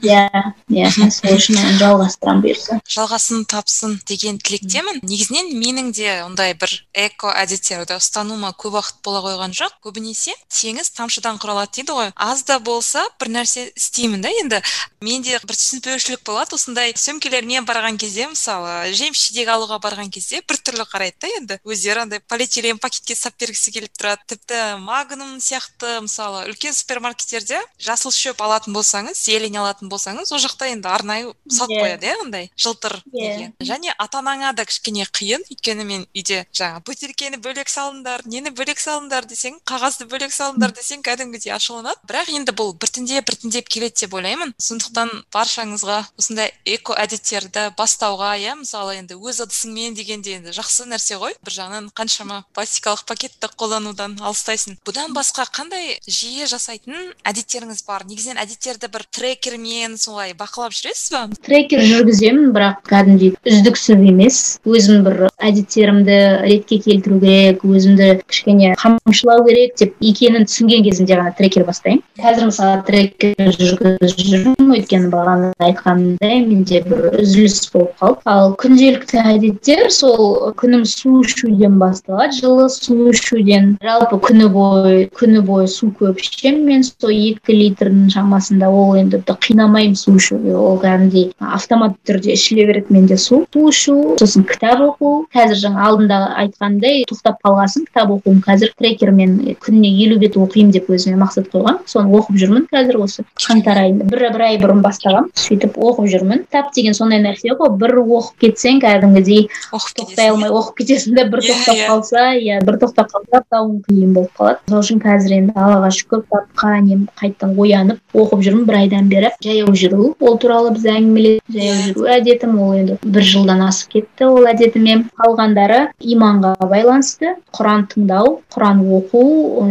[0.03, 0.29] иә.
[0.71, 2.79] иә сол үшін жалғастырамын бұйырса.
[3.03, 5.01] Жалғасын тапсын деген тілектемін.
[5.03, 9.75] Негізінен менің де ондай бір эко әдеттерді ұстануыма көп уақыт бола қойған жоқ.
[9.83, 12.13] Көбінесе теңіз тамшыдан құралады дейді ғой.
[12.15, 14.63] аз да болса бір нәрсе істеймін да енді.
[15.01, 16.55] Менде бір түсініспеушілік болады.
[16.55, 21.59] Осындай сөмкелермен барған кезде мысалы жеміс жидек алуға барған кезде біртүрлі қарайды да енді.
[21.65, 24.23] Өздері андай полиэтилен пакетке салып бергісі келіп тұрады.
[24.31, 30.71] Тіпті магнум сияқты мысалы үлкен супермаркеттерде жасыл шөп алатын болсаңыз зелень алатын болсаңыз ол жақта
[30.71, 35.45] енді арнайы салып қояды иә андай жылтыр неге және ата анаңа да кішкене қиын.
[35.53, 41.03] Өйткені мен үйде жаңағы бөтелкені бөлек салыңдар нені бөлек салыңдар десең қағазды бөлек салыңдар десең
[41.07, 42.01] кәдімгідей ашуланады.
[42.09, 44.55] Бірақ енді бұл біртіндеп біртіндеп келеді деп ойлаймын.
[44.59, 51.19] Сондықтан баршаңызға осындай эко әдеттерді бастауға иә мысалы енді өз ыдысыңмен дегенде енді жақсы нәрсе
[51.23, 51.37] ғой.
[51.45, 54.79] Бір жағынан қаншама пластикалық пакетті қолданудан алыстайсың.
[54.87, 58.07] Бұдан басқа қандай жиі жасайтын әдеттеріңіз бар?
[58.09, 61.23] Негізінен әдеттерді бір трекермен солай бақылап жүресіз ба?
[61.45, 64.39] Трекер жүргіземін бірақ кәдімгідей үздіксіз емес.
[64.67, 71.35] Өзім бір әдеттерімді ретке келтіру керек өзімді кішкене қамшылау керек деп екенін түсінген кезімде ғана
[71.39, 72.03] трекер бастаймын.
[72.23, 79.23] Қазір мысалы трекер жүргізіп жүрмін өйткені бағана айтқанымдай менде бір үзіліс болып қалды ал күнделікті
[79.23, 83.77] әдеттер сол күнім су ішуден басталады жылы су ішуден.
[83.83, 89.23] Жалпы күні бойы күні бойы су көп ішемін мен сол екі литрдің шамасында ол енді
[89.33, 94.81] қинамаймын су ішуге ол кәдімгідей автоматты түрде ішіле береді менде су су ішу сосын кітап
[94.81, 95.13] оқу.
[95.35, 100.89] Қазір жаңа алдында айтқандай тоқтап қалғасын кітап оқуым қазір трекермен күніне елу бет оқимын деп
[100.93, 104.09] өзіме мақсат қойғанмын соны оқып жүрмін қазір осы қаңтар айында.
[104.13, 106.45] Бір бір ай бұрын бастағанмын сөйтіп оқып жүрмін.
[106.49, 111.45] Кітап деген сондай нәрсе ғой бір оқып кетсең кәдімгідей тоқтай алмай оқып кетесің да бір
[111.49, 114.61] тоқтап қалса иә бір тоқтап қалса тауың қиын болып қалады.
[114.69, 119.33] Сол үшін қазір енді аллаға шүкір кітапқа нем қайтадан оянып оқып жүрмін бір айдан бері.
[119.45, 124.31] Жаяу жүру ол туралы біз әңгімеледік жаяу жүру әдетім ол енді бір жылдан асып кетті
[124.31, 129.23] ол әдетіме қалғандары иманға байланысты құран тыңдау құран оқу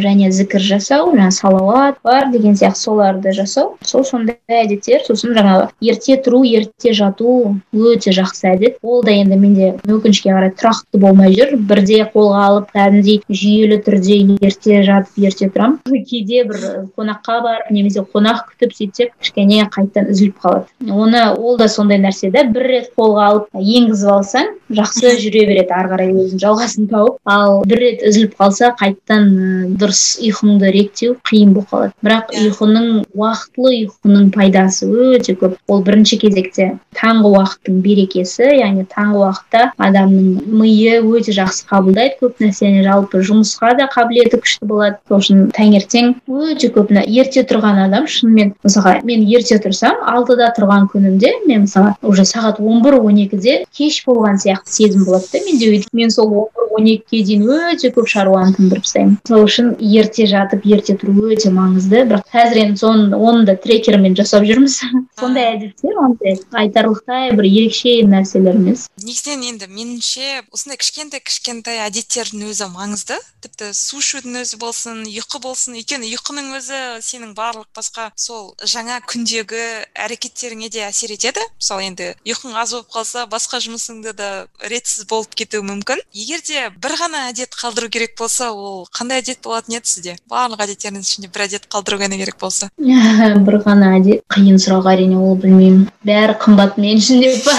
[0.02, 3.76] және зікір жасау жаңағы салауат бар деген сияқты соларды жасау.
[3.86, 8.78] Сол сондай әдеттер сосын жаңағы ерте тұру ерте жату өте жақсы әдет.
[8.82, 11.56] Ол да енді менде өкінішке қарай тұрақты болмай жүр.
[11.70, 15.80] Бірде қолға алып кәдімгідей жүйелі түрде ерте жатып ерте тұрамын.
[16.12, 20.68] Кейде бір қонаққа барып немесе қонақ күтіп сөйтсек кішкене қайтадан үзіліп қалады.
[20.90, 25.74] Оны ол да сондай нәрсе да бір рет қолға алып енгізіп алсаң жақсы жүре береді
[25.76, 27.18] ары қарай өзінің жалғасын тауып.
[27.28, 31.94] Ал бір рет үзіліп қалса қайтадан дұрыс ұйқыңды реттеу қиын болып қалады.
[32.06, 32.46] Бірақ иә.
[32.48, 35.58] ұйқының уақытлы ұйқының пайдасы өте көп.
[35.68, 42.20] Ол бірінші кезекте таңғы уақыттың берекесі яғни таңғы уақытта адамның миы өте жақсы қабылдайды.
[42.22, 45.00] Көп нәрсені жалпы жұмысқа да қабілеті күшті болады.
[45.08, 50.88] Сол үшін таңертең өте көп ерте тұрған адам шынымен мысалға мен ерте тұрсам алтыда тұрған
[50.92, 55.46] күнімде мен мысалға уже сағат он бір он екіде кеш болған сияқты сезім болады да
[55.46, 59.18] менде мен сол он бір он екіге дейін өте көп шаруаны тындырып тастаймын.
[59.28, 62.04] Сол үшін ерте жатып ерте тұру өте маңызды.
[62.10, 64.80] Бірақ қазір енді соны оны да трекермен жасап жүрміз.
[65.20, 68.88] Сондай әдеттер ондай айтарлықтай бір ерекше нәрселер емес.
[69.04, 73.20] Негізінен енді меніңше осындай кішкентай кішкентай әдеттердің өзі маңызды.
[73.44, 79.02] Тіпті су ішудің өзі болсын ұйқы болсын өйткені ұйқының өзі сенің барлық басқа сол жаңа
[79.10, 79.64] күндегі
[79.98, 81.44] әрекеттеріңе де әсер етеді.
[81.60, 84.30] Мысалы енді ұйқың аз болып қалса басқа жұмысыңды да
[84.72, 86.02] ретсіз болып кетуі мүмкін.
[86.14, 90.16] Егер де бір ғана әдет қалдыру керек болса ол қандай әдет болатын еді сізде?
[90.32, 92.70] Барлық әдеттеріңіз ішінде бір әдет қалдыру ғана керек болса?
[92.82, 95.88] Бір ғана әдет қиын сұрақ әрине ол білмеймін.
[96.08, 97.56] Бәрі қымбат мен үшін деп па?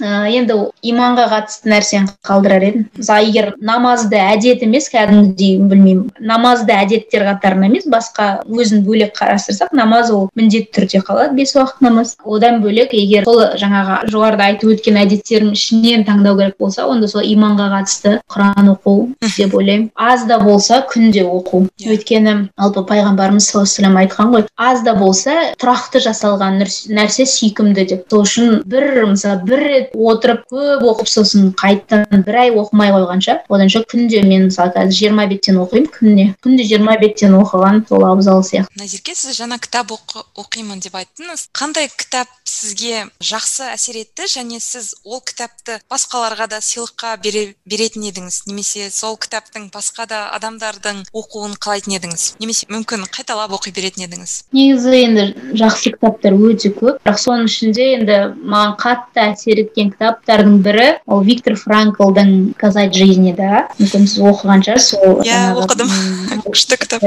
[0.36, 2.86] Енді иманға қатысты нәрсені қалдырар едім.
[2.98, 6.10] Мысалы егер намазды әдет емес кәдімгідей білмеймін.
[6.20, 11.82] Намазды әдеттер қатарына емес басқа өзін бөлек қарастырсақ намаз ол міндетті түрде қалады бес уақыт
[11.84, 12.16] намаз.
[12.24, 17.24] Одан бөлек егер сол жаңағы жоғарыда айтып өткен әдеттердің ішінен таңдау керек болса онда сол
[17.26, 18.94] иманға қатысты құран оқу
[19.36, 19.90] деп ойлаймын.
[19.96, 21.68] аз да болса күнде оқу.
[21.80, 28.06] Өйткені алпа пайғамбарымыз саллаллаху айтқан ғой аз да болса тұрақты жасалған нәрсе сүйкімді деп.
[28.10, 33.40] Сол үшін бір мысалы бір рет отырып көп оқып сосын қайтадан бір ай оқымай қойғанша
[33.48, 38.42] оданша күнде мен мысалы қазір жиырма беттен оқимын күніне күнде жиырма беттен оқыған сол абзал
[38.42, 38.80] сияқты.
[38.80, 41.48] Назерке сіз жаңа кітап оқимын деп айттыңыз.
[41.56, 44.25] Қандай кітап сізге жақсы әсер етті?
[44.30, 48.42] Және сіз ол кітапты басқаларға да сыйлыққа бере беретін едіңіз.
[48.50, 52.26] Немесе сол кітаптың басқа да адамдардың оқуын қалайтын едіңіз.
[52.42, 54.34] Немесе мүмкін қайталап оқи беретін едіңіз.
[54.56, 55.26] Негізі енді
[55.58, 57.00] жақсы кітаптар өте көп.
[57.06, 63.32] Бірақ соның ішінде енді маған қатты әсер еткен кітаптардың бірі ол виктор франклдың сказать жизни
[63.36, 63.66] да?
[63.78, 65.92] Мүмкін сіз оқыған шығарсыз сол иә оқыдым.
[66.46, 67.02] Күшті кітап.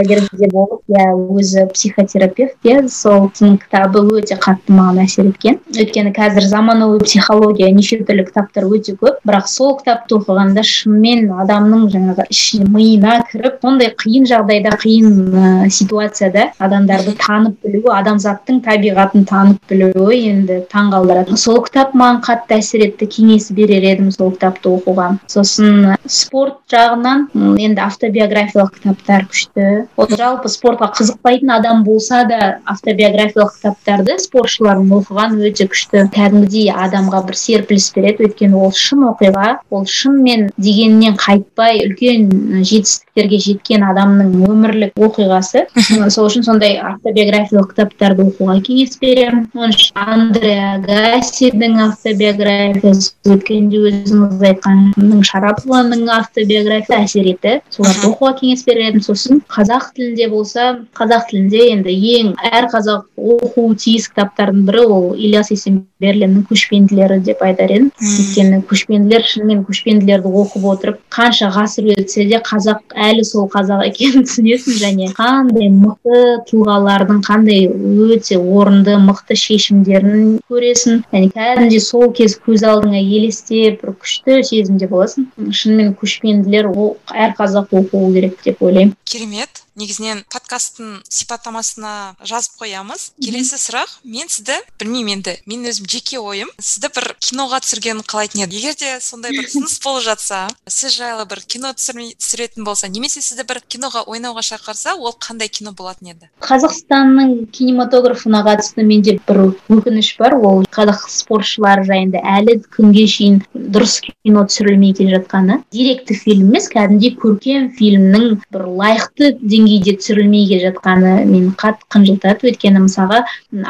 [0.53, 5.59] болып иә өзі психотерапевт иә сол кітабы өте қатты маған әсер еткен.
[5.75, 9.17] Өйткені қазір заманауи психология неше түрлі кітаптар өте көп.
[9.25, 15.69] Бірақ сол кітапты оқығанда шынымен адамның жаңағы ішіне миына кіріп сондай қиын жағдайда қиын ә,
[15.73, 21.37] ситуацияда адамдарды танып білуі адамзаттың табиғатын танып білуі енді таңғалдырады.
[21.39, 25.09] Сол кітап маған қатты әсер етті кеңес берер едім сол кітапты оқуға.
[25.31, 27.27] Сосын спорт жағынан
[27.59, 29.67] енді автобиографиялық кітаптар күшті.
[29.97, 36.05] Ол жалпы спортқа қызықпайтын адам болса да автобиографиялық кітаптарды спортшылардың оқыған өте күшті.
[36.13, 36.69] Кәдімгідей
[36.99, 38.27] адамға бір серпіліс береді.
[38.27, 42.27] Өйткені ол шын оқиға ол шынымен дегеннен қайтпай үлкен
[42.59, 45.65] жетістіктерге жеткен адамның өмірлік оқиғасы.
[46.11, 49.47] Сол үшін сондай автобиографиялық кітаптарды оқуға кеңес беремін.
[49.55, 57.55] Оның ішінде андреа гассидің автобиографиясы өткенде өзіңіз айтқан шарапованың автобиографиясы әсер етті.
[57.73, 59.03] Соларды оқуға кеңес берер едім.
[59.05, 65.07] Сосын қазақ тілінде болса қазақ тілінде енді ең әр қазақ оқуы тиіс кітаптардың бірі ол
[65.15, 66.45] ильяс есенберлиннің
[66.89, 67.91] көшпенділері деп айтар едім.
[68.01, 74.25] Өйткені көшпенділер шынымен көшпенділерді оқып отырып қанша ғасыр өтсе де қазақ әлі сол қазақ екенін
[74.25, 81.03] түсінесің және қандай мықты тұлғалардың қандай өте орынды мықты шешімдерін көресің.
[81.13, 85.29] Және кәдімгідей сол кез көз алдыңа елестеп бір күшті сезімде боласың.
[85.51, 86.69] Шынымен көшпенділер
[87.13, 88.95] әр қазақ оқуы керек деп ойлаймын.
[89.05, 89.65] Керемет.
[89.79, 91.93] Негізінен подкасттың сипаттамасына
[92.27, 93.09] жазып қоямыз.
[93.23, 98.43] Келесі сұрақ мен сізді білмеймін енді менің өзім жеке ойым сізді бір киноға түсіргенін қалайтын
[98.45, 98.57] едім.
[98.59, 103.47] Егер де сондай бір ұсыныс болып жатса сіз жайлы бір кино түсіретін болса немесе сізді
[103.49, 106.29] бір киноға ойнауға шақырса ол қандай кино болатын еді?
[106.43, 110.35] Қазақстанның кинематографына қатысты менде бір өкініш бар.
[110.39, 115.61] Ол қазақ спортшылары жайында әлі күнге шейін дұрыс кино түсірілмей келе жатқаны.
[115.73, 121.85] Деректі фильм емес кәдімгідей көркем фильмнің бір лайықты деңгей деңгейде түсірілмей келе жатқаны мені қатты
[121.93, 122.49] қынжылтады.
[122.49, 123.21] Өйткені мысалға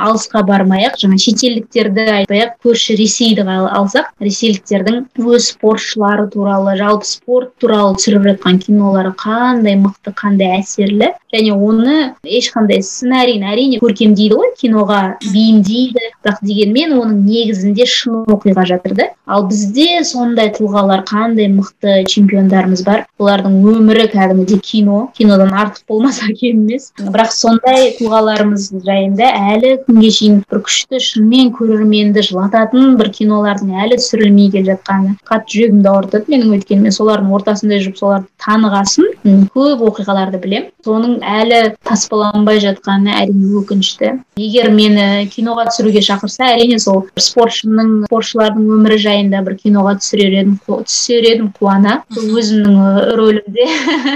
[0.06, 7.08] алысқа бармай ақ жаңа шетелдіктерді айтпай ақ көрші ресейді алсақ ресейліктердің өз спортшылары туралы жалпы
[7.08, 11.14] спорт туралы түсіріп жатқан кинолары қандай мықты қандай әсерлі.
[11.30, 18.66] Және оны ешқандай сценарийін әрине көркемдейді ғой киноға бейімдейді бірақ дегенмен оның негізінде шын оқиға
[18.72, 19.08] жатыр да.
[19.30, 23.06] Ал бізде сондай тұлғалар қандай мықты чемпиондарымыз бар?
[23.22, 25.12] Олардың өмірі кәдімгідей кино.
[25.18, 31.52] Кинодан артық болмаса кем емес бірақ сондай тұлғаларымыз жайында әлі күнге шейін бір күшті шынымен
[31.58, 36.26] көрерменді жылататын бір кинолардың әлі түсірілмей келе жатқаны қатты жүрегімді ауыртады.
[36.30, 40.70] Менің өйткені мен солардың ортасында жүріп соларды танығасын көп оқиғаларды білемін.
[40.86, 44.14] Соның әлі таспаланбай жатқаны әрине өкінішті.
[44.40, 50.56] Егер мені киноға түсіруге шақырса әрине сол спортшының спортшылардың өмірі жайында бір киноға түсірер едім
[50.68, 52.00] түсер едім қуана.
[52.16, 53.68] Өзімнің рөлімде.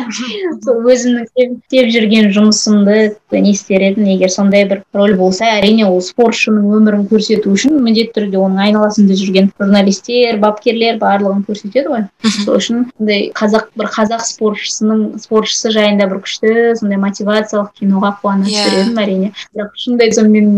[0.64, 1.28] Сол өзімнің
[1.58, 2.98] істеп жүрген жұмысымды
[3.34, 4.06] не істер едім?
[4.14, 9.18] егер сондай бір роль болса әрине ол спортшының өмірін көрсету үшін міндетті түрде оның айналасында
[9.18, 12.06] жүрген журналистер бапкерлер барлығын көрсетеді ғой.
[12.44, 18.48] Сол үшін сондай қазақ бір қазақ спортшысының спортшысы жайында бір күшті сондай мотивациялық киноға қуана
[18.48, 18.68] yeah.
[18.68, 19.32] түсер едім әрине.
[19.56, 20.52] Бірақ шынымды айтсам мен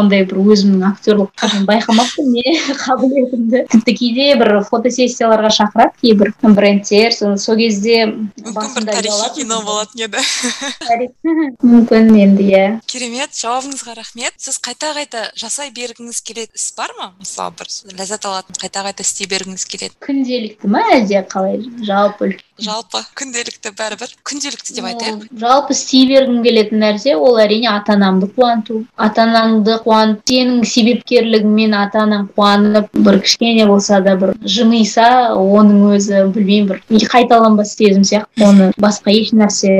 [0.00, 3.64] ондай бір өзімнің актерлық байқамаппын не қабілетімді.
[3.74, 7.14] Тіпті кейде бір фотосессияларға шақырады кейбір брендтер.
[7.14, 10.24] Сол кезде мүмкін бір тарихи кино болатын еді.
[11.64, 12.64] Мүмкін енді иә.
[12.90, 14.34] Керемет жауабыңызға рахмет.
[14.38, 17.12] Сіз қайта қайта жасай бергіңіз келетін іс бар ма?
[17.20, 17.70] Мысалы бір
[18.00, 19.94] ләззат алатын қайта қайта істей бергіңіз келеді.
[20.04, 21.62] Күнделікті ма әлде қалай?
[21.84, 24.12] Жалпы жалпы күнделікті бәрібір.
[24.26, 28.84] Күнделікті деп айтайық жалпы істей бергім келетін нәрсе ол әрине ата анамды қуанту.
[28.94, 35.96] Ата анаңды қуанып сенің себепкерлігіңмен ата анаң қуанып бір кішкене болса да бір жымиса оның
[35.96, 38.46] өзі білмеймін бір қайталанбас сезім сияқты.
[38.46, 39.74] Оны басқа еш нәрсе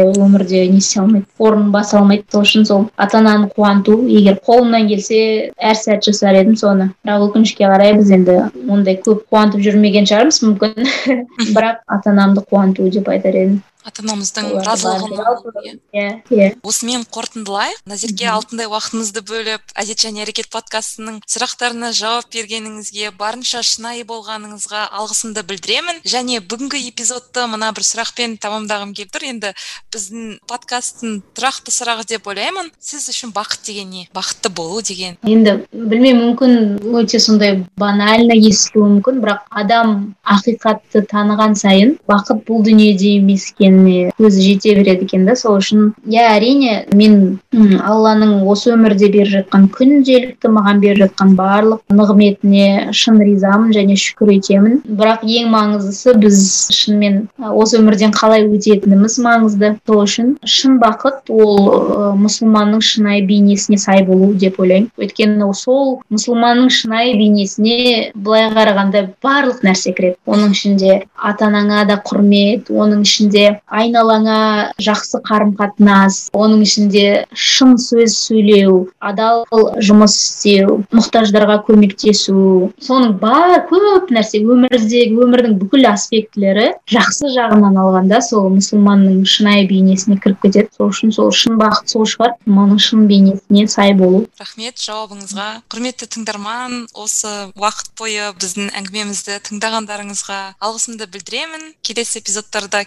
[0.45, 4.89] өмірде не істей алмайды орнын баса алмайды сол үшін сол ата ананы қуанту егер қолымнан
[4.89, 6.91] келсе әр сәт жасар едім соны.
[7.05, 8.39] Бірақ өкінішке қарай біз енді
[8.69, 10.91] ондай көп қуантып жүрмеген шығармыз мүмкін.
[11.57, 13.63] Бірақ ата анамды қуанту деп айтар едім.
[13.85, 16.09] Ата анамыздың разылығын иә.
[16.31, 23.63] иә осымен қорытындылайық назерке алтындай уақытыңызды бөліп әдет және әрекет подкастының сұрақтарына жауап бергеніңізге барынша
[23.67, 26.01] шынайы болғаныңызға алғысымды білдіремін.
[26.05, 29.27] Және бүгінгі эпизодты мына бір сұрақпен тамамдағым келіп тұр.
[29.31, 29.53] Енді
[29.95, 32.71] біздің подкасттың тұрақты сұрағы деп ойлаймын.
[32.79, 34.07] Сіз үшін бақыт деген не?
[34.17, 35.19] Бақытты болу деген.
[35.29, 36.55] Енді білмеймін мүмкін
[37.01, 39.21] өте сондай банально естілуі мүмкін.
[39.25, 43.74] Бірақ адам ақиқатты таныған сайын бақыт бұл дүниеде емес екен.
[44.19, 45.93] Көзі жете береді екен да сол үшін.
[46.09, 47.39] Иә әрине мен
[47.85, 54.35] алланың осы өмірде беріп жатқан күнделікті маған беріп жатқан барлық нығметіне шын ризамын және шүкір
[54.37, 54.81] етемін.
[54.85, 56.41] Бірақ ең маңыздысы біз
[56.75, 57.21] шынымен
[57.53, 59.75] осы өмірден қалай өтетініміз маңызды.
[59.87, 64.91] Сол үшін шын бақыт ол ә, мұсылманның шынайы бейнесіне сай болу деп ойлаймын.
[65.01, 70.19] Өйткені сол мұсылманның шынайы бейнесіне былай қарағанда барлық нәрсе кіреді.
[70.27, 77.77] Оның ішінде ата анаңа да құрмет оның ішінде айналаңа жақсы қарым қатынас оның ішінде шын
[77.81, 79.45] сөз сөйлеу адал
[79.85, 82.71] жұмыс істеу мұқтаждарға көмектесу.
[82.83, 84.43] Соның бар көп нәрсе.
[84.45, 90.71] Өмірдегі өмірдің бүкіл аспектілері жақсы жағынан алғанда сол мұсылманның шынайы бейнесіне кіріп кетеді.
[90.77, 92.37] Сол үшін сол шын бақыт сол шығар.
[92.45, 94.25] Мұсылманның шын бейнесіне сай болу.
[94.41, 95.49] Рахмет жауабыңызға.
[95.73, 101.73] Құрметті тыңдарман осы уақыт бойы біздің әңгімемізді тыңдағандарыңызға алғысымды білдіремін.
[101.87, 102.85] Келесі эпизодтарда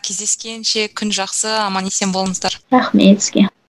[0.67, 2.59] кездескен күн жақсы аман есен болыңыздар.
[2.71, 3.47] Рахмет сізге.